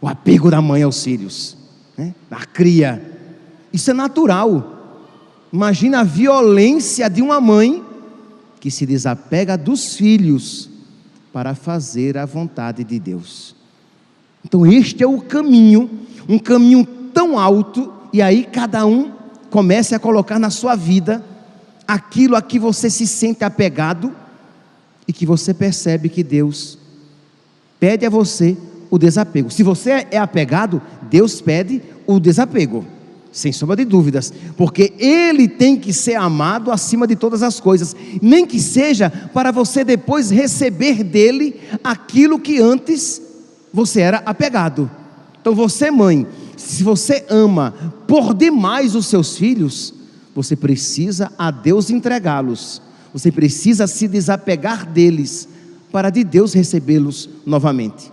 O 0.02 0.08
apego 0.08 0.52
da 0.52 0.62
mãe 0.62 0.84
aos 0.84 1.04
filhos, 1.04 1.58
né? 1.98 2.14
da 2.30 2.38
cria. 2.38 3.02
Isso 3.72 3.90
é 3.92 3.94
natural. 3.94 4.74
Imagina 5.52 6.02
a 6.02 6.04
violência 6.04 7.10
de 7.10 7.22
uma 7.22 7.40
mãe 7.40 7.84
que 8.60 8.70
se 8.70 8.86
desapega 8.86 9.58
dos 9.58 9.96
filhos 9.96 10.70
para 11.32 11.56
fazer 11.56 12.18
a 12.18 12.26
vontade 12.26 12.84
de 12.84 13.00
Deus. 13.00 13.56
Então, 14.44 14.66
este 14.66 15.04
é 15.04 15.08
o 15.08 15.22
caminho 15.22 15.90
um 16.28 16.38
caminho 16.38 16.86
tão 17.14 17.40
alto, 17.40 17.92
e 18.12 18.22
aí 18.22 18.44
cada 18.44 18.86
um 18.86 19.12
comece 19.50 19.96
a 19.96 20.00
colocar 20.00 20.38
na 20.38 20.50
sua 20.50 20.76
vida 20.76 21.24
aquilo 21.88 22.36
a 22.36 22.42
que 22.42 22.60
você 22.60 22.90
se 22.90 23.08
sente 23.08 23.44
apegado 23.44 24.14
e 25.08 25.14
que 25.14 25.26
você 25.26 25.54
percebe 25.54 26.10
que 26.10 26.24
Deus 26.24 26.78
pede 27.80 28.06
a 28.06 28.10
você 28.10 28.58
o 28.90 28.98
desapego. 28.98 29.50
Se 29.50 29.64
você 29.64 30.08
é 30.12 30.18
apegado, 30.18 30.82
Deus 31.10 31.42
pede 31.42 31.82
o 32.06 32.20
desapego, 32.20 32.86
sem 33.32 33.52
sombra 33.52 33.76
de 33.76 33.86
dúvidas, 33.86 34.34
porque 34.56 34.94
Ele 34.98 35.48
tem 35.48 35.78
que 35.78 35.94
ser 35.94 36.16
amado 36.16 36.72
acima 36.72 37.08
de 37.08 37.16
todas 37.16 37.44
as 37.44 37.60
coisas, 37.60 37.96
nem 38.22 38.46
que 38.46 38.60
seja 38.60 39.10
para 39.34 39.52
você 39.52 39.84
depois 39.84 40.30
receber 40.30 41.04
dele 41.04 41.60
aquilo 41.84 42.40
que 42.40 42.60
antes 42.60 43.22
você 43.74 44.02
era 44.02 44.18
apegado. 44.26 44.90
Então 45.40 45.54
você, 45.54 45.92
mãe, 45.92 46.26
se 46.58 46.84
você 46.84 47.26
ama 47.30 47.74
por 48.08 48.34
demais 48.34 48.96
os 48.96 49.06
seus 49.06 49.38
filhos, 49.38 49.94
você 50.34 50.56
precisa 50.56 51.32
a 51.38 51.52
Deus 51.52 51.90
entregá-los. 51.90 52.82
Você 53.18 53.32
precisa 53.32 53.88
se 53.88 54.08
desapegar 54.08 54.86
deles 54.86 55.50
para 55.92 56.12
de 56.12 56.24
Deus 56.24 56.54
recebê-los 56.54 57.28
novamente. 57.48 58.12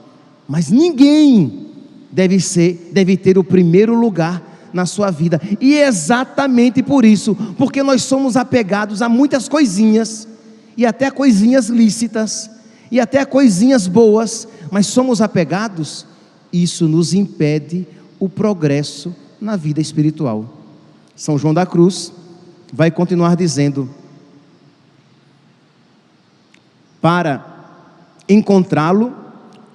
Mas 0.49 0.71
ninguém 0.71 1.67
deve 2.11 2.41
ser, 2.41 2.91
deve 2.91 3.15
ter 3.15 3.37
o 3.37 3.45
primeiro 3.45 3.95
lugar 3.95 4.71
na 4.73 4.87
sua 4.87 5.11
vida. 5.11 5.39
E 5.61 5.75
é 5.75 5.87
exatamente 5.87 6.83
por 6.83 7.05
isso, 7.05 7.37
porque 7.59 7.83
nós 7.83 8.03
somos 8.03 8.35
apegados 8.35 9.03
a 9.03 9.09
muitas 9.11 9.47
coisinhas 9.47 10.27
e 10.75 10.87
até 10.87 11.11
coisinhas 11.11 11.69
lícitas 11.69 12.51
e 12.91 12.99
até 12.99 13.27
coisinhas 13.27 13.87
boas, 13.87 14.49
mas 14.71 14.87
somos 14.87 15.21
apegados 15.21 16.07
isso 16.51 16.89
nos 16.89 17.13
impede 17.13 17.87
o 18.19 18.27
progresso 18.27 19.15
na 19.39 19.55
vida 19.55 19.83
espiritual. 19.83 20.49
São 21.15 21.37
João 21.37 21.53
da 21.53 21.67
Cruz 21.67 22.11
vai 22.73 22.91
continuar 22.91 23.37
dizendo: 23.37 23.87
para 27.05 27.45
encontrá-lo, 28.27 29.13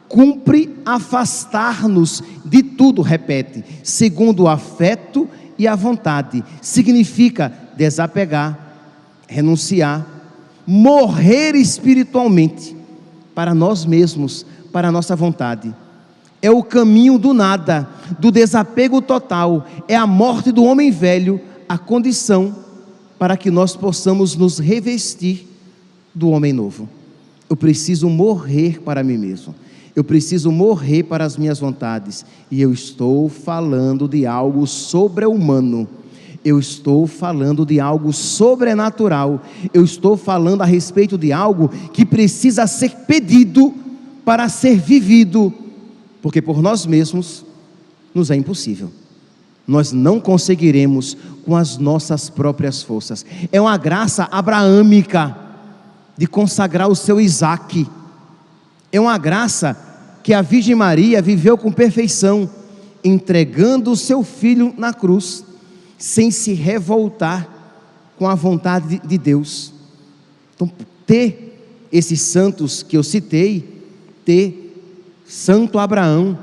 cumpre 0.07 0.75
afastar-nos 0.83 2.23
de 2.43 2.63
tudo, 2.63 3.03
repete, 3.03 3.63
segundo 3.83 4.45
o 4.45 4.47
afeto 4.47 5.29
e 5.55 5.67
a 5.67 5.75
vontade. 5.75 6.43
Significa 6.59 7.53
desapegar, 7.77 8.57
renunciar, 9.27 10.07
morrer 10.65 11.53
espiritualmente 11.53 12.75
para 13.35 13.53
nós 13.53 13.85
mesmos, 13.85 14.43
para 14.73 14.87
a 14.87 14.91
nossa 14.91 15.15
vontade 15.15 15.71
é 16.41 16.49
o 16.49 16.63
caminho 16.63 17.19
do 17.19 17.33
nada, 17.33 17.85
do 18.17 18.31
desapego 18.31 19.01
total, 19.01 19.67
é 19.89 19.95
a 19.95 20.07
morte 20.07 20.53
do 20.53 20.63
homem 20.63 20.89
velho, 20.89 21.41
a 21.67 21.77
condição 21.77 22.55
para 23.19 23.35
que 23.35 23.51
nós 23.51 23.75
possamos 23.75 24.37
nos 24.37 24.57
revestir 24.57 25.45
do 26.15 26.29
homem 26.29 26.53
novo. 26.53 26.87
Eu 27.49 27.57
preciso 27.57 28.09
morrer 28.09 28.81
para 28.81 29.03
mim 29.03 29.17
mesmo. 29.17 29.55
Eu 29.95 30.03
preciso 30.03 30.51
morrer 30.51 31.03
para 31.03 31.25
as 31.25 31.35
minhas 31.35 31.59
vontades. 31.59 32.25
E 32.49 32.61
eu 32.61 32.71
estou 32.71 33.27
falando 33.27 34.07
de 34.07 34.25
algo 34.25 34.67
sobre-humano. 34.67 35.87
Eu 36.45 36.59
estou 36.59 37.07
falando 37.07 37.65
de 37.65 37.79
algo 37.79 38.13
sobrenatural. 38.13 39.41
Eu 39.73 39.83
estou 39.83 40.15
falando 40.15 40.61
a 40.61 40.65
respeito 40.65 41.17
de 41.17 41.33
algo 41.33 41.69
que 41.91 42.05
precisa 42.05 42.67
ser 42.67 42.91
pedido 43.07 43.73
para 44.23 44.47
ser 44.47 44.77
vivido 44.77 45.53
porque 46.21 46.41
por 46.41 46.61
nós 46.61 46.85
mesmos 46.85 47.45
nos 48.13 48.31
é 48.31 48.35
impossível. 48.35 48.91
Nós 49.67 49.91
não 49.91 50.19
conseguiremos 50.19 51.15
com 51.45 51.55
as 51.55 51.77
nossas 51.77 52.29
próprias 52.29 52.81
forças. 52.81 53.25
É 53.51 53.61
uma 53.61 53.77
graça 53.77 54.27
abraâmica 54.31 55.37
de 56.19 56.27
consagrar 56.27 56.89
o 56.89 56.95
seu 56.97 57.17
Isaac. 57.17 57.87
É 58.91 58.99
uma 58.99 59.17
graça 59.17 59.73
que 60.21 60.33
a 60.33 60.41
Virgem 60.41 60.75
Maria 60.75 61.21
viveu 61.21 61.57
com 61.57 61.71
perfeição, 61.71 62.49
entregando 63.01 63.89
o 63.89 63.95
seu 63.95 64.21
filho 64.21 64.73
na 64.77 64.93
cruz, 64.93 65.45
sem 65.97 66.29
se 66.29 66.51
revoltar 66.51 67.47
com 68.17 68.27
a 68.27 68.35
vontade 68.35 68.99
de 68.99 69.17
Deus. 69.17 69.73
Então, 70.53 70.69
ter 71.05 71.87
esses 71.89 72.19
santos 72.19 72.83
que 72.83 72.97
eu 72.97 73.03
citei, 73.03 73.85
ter 74.25 74.75
Santo 75.25 75.79
Abraão, 75.79 76.37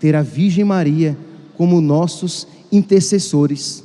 ter 0.00 0.16
a 0.16 0.22
Virgem 0.22 0.64
Maria 0.64 1.16
como 1.56 1.80
nossos 1.80 2.48
intercessores. 2.72 3.84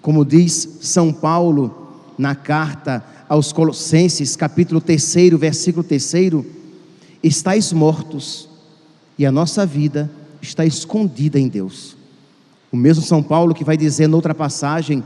Como 0.00 0.24
diz 0.24 0.78
São 0.80 1.12
Paulo 1.12 1.92
na 2.18 2.34
carta 2.34 3.11
aos 3.32 3.50
Colossenses, 3.50 4.36
capítulo 4.36 4.78
3, 4.78 5.30
versículo 5.38 5.82
3, 5.82 6.12
estáis 7.22 7.72
mortos 7.72 8.46
e 9.18 9.24
a 9.24 9.32
nossa 9.32 9.64
vida 9.64 10.10
está 10.42 10.66
escondida 10.66 11.40
em 11.40 11.48
Deus. 11.48 11.96
O 12.70 12.76
mesmo 12.76 13.02
São 13.02 13.22
Paulo 13.22 13.54
que 13.54 13.64
vai 13.64 13.74
dizer 13.74 14.06
noutra 14.06 14.34
passagem 14.34 15.02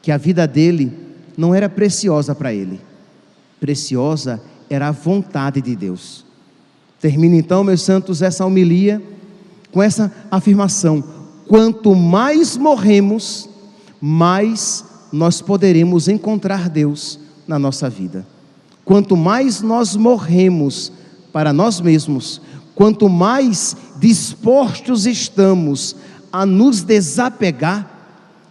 que 0.00 0.12
a 0.12 0.16
vida 0.16 0.46
dele 0.46 0.92
não 1.36 1.52
era 1.52 1.68
preciosa 1.68 2.32
para 2.32 2.54
ele, 2.54 2.80
preciosa 3.58 4.40
era 4.70 4.86
a 4.86 4.92
vontade 4.92 5.60
de 5.60 5.74
Deus. 5.74 6.24
Termina 7.00 7.34
então, 7.34 7.64
meus 7.64 7.82
santos, 7.82 8.22
essa 8.22 8.46
homilia 8.46 9.02
com 9.72 9.82
essa 9.82 10.12
afirmação: 10.30 11.02
quanto 11.48 11.92
mais 11.96 12.56
morremos, 12.56 13.48
mais 14.00 14.84
nós 15.12 15.42
poderemos 15.42 16.06
encontrar 16.06 16.68
Deus 16.68 17.26
na 17.48 17.58
nossa 17.58 17.88
vida. 17.88 18.26
Quanto 18.84 19.16
mais 19.16 19.62
nós 19.62 19.96
morremos 19.96 20.92
para 21.32 21.52
nós 21.52 21.80
mesmos, 21.80 22.40
quanto 22.74 23.08
mais 23.08 23.76
dispostos 23.98 25.06
estamos 25.06 25.96
a 26.30 26.44
nos 26.44 26.82
desapegar, 26.82 27.96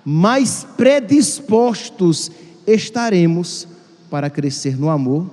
mais 0.04 0.66
predispostos 0.76 2.32
estaremos 2.66 3.68
para 4.10 4.30
crescer 4.30 4.78
no 4.78 4.90
amor 4.90 5.30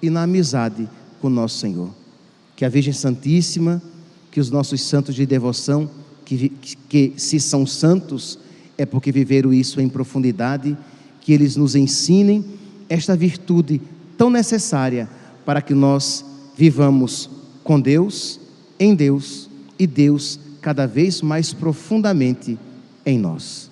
e 0.00 0.08
na 0.08 0.22
amizade 0.22 0.88
com 1.20 1.28
nosso 1.28 1.58
Senhor. 1.58 1.90
Que 2.54 2.64
a 2.64 2.68
Virgem 2.68 2.92
Santíssima, 2.92 3.82
que 4.30 4.40
os 4.40 4.50
nossos 4.50 4.82
santos 4.82 5.14
de 5.14 5.26
devoção, 5.26 5.90
que, 6.24 6.48
que 6.88 7.14
se 7.16 7.40
são 7.40 7.66
santos, 7.66 8.38
é 8.78 8.86
porque 8.86 9.10
viveram 9.10 9.52
isso 9.52 9.80
em 9.80 9.88
profundidade, 9.88 10.76
que 11.20 11.32
eles 11.32 11.56
nos 11.56 11.74
ensinem 11.74 12.59
esta 12.90 13.16
virtude 13.16 13.80
tão 14.18 14.28
necessária 14.28 15.08
para 15.46 15.62
que 15.62 15.72
nós 15.72 16.24
vivamos 16.56 17.30
com 17.64 17.80
Deus, 17.80 18.40
em 18.78 18.94
Deus 18.94 19.48
e 19.78 19.86
Deus 19.86 20.38
cada 20.60 20.86
vez 20.86 21.22
mais 21.22 21.54
profundamente 21.54 22.58
em 23.06 23.18
nós. 23.18 23.70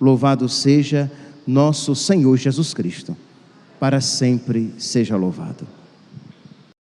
Louvado 0.00 0.48
seja 0.48 1.10
nosso 1.46 1.94
Senhor 1.94 2.36
Jesus 2.36 2.74
Cristo, 2.74 3.16
para 3.78 4.00
sempre 4.00 4.74
seja 4.76 5.16
louvado. 5.16 5.66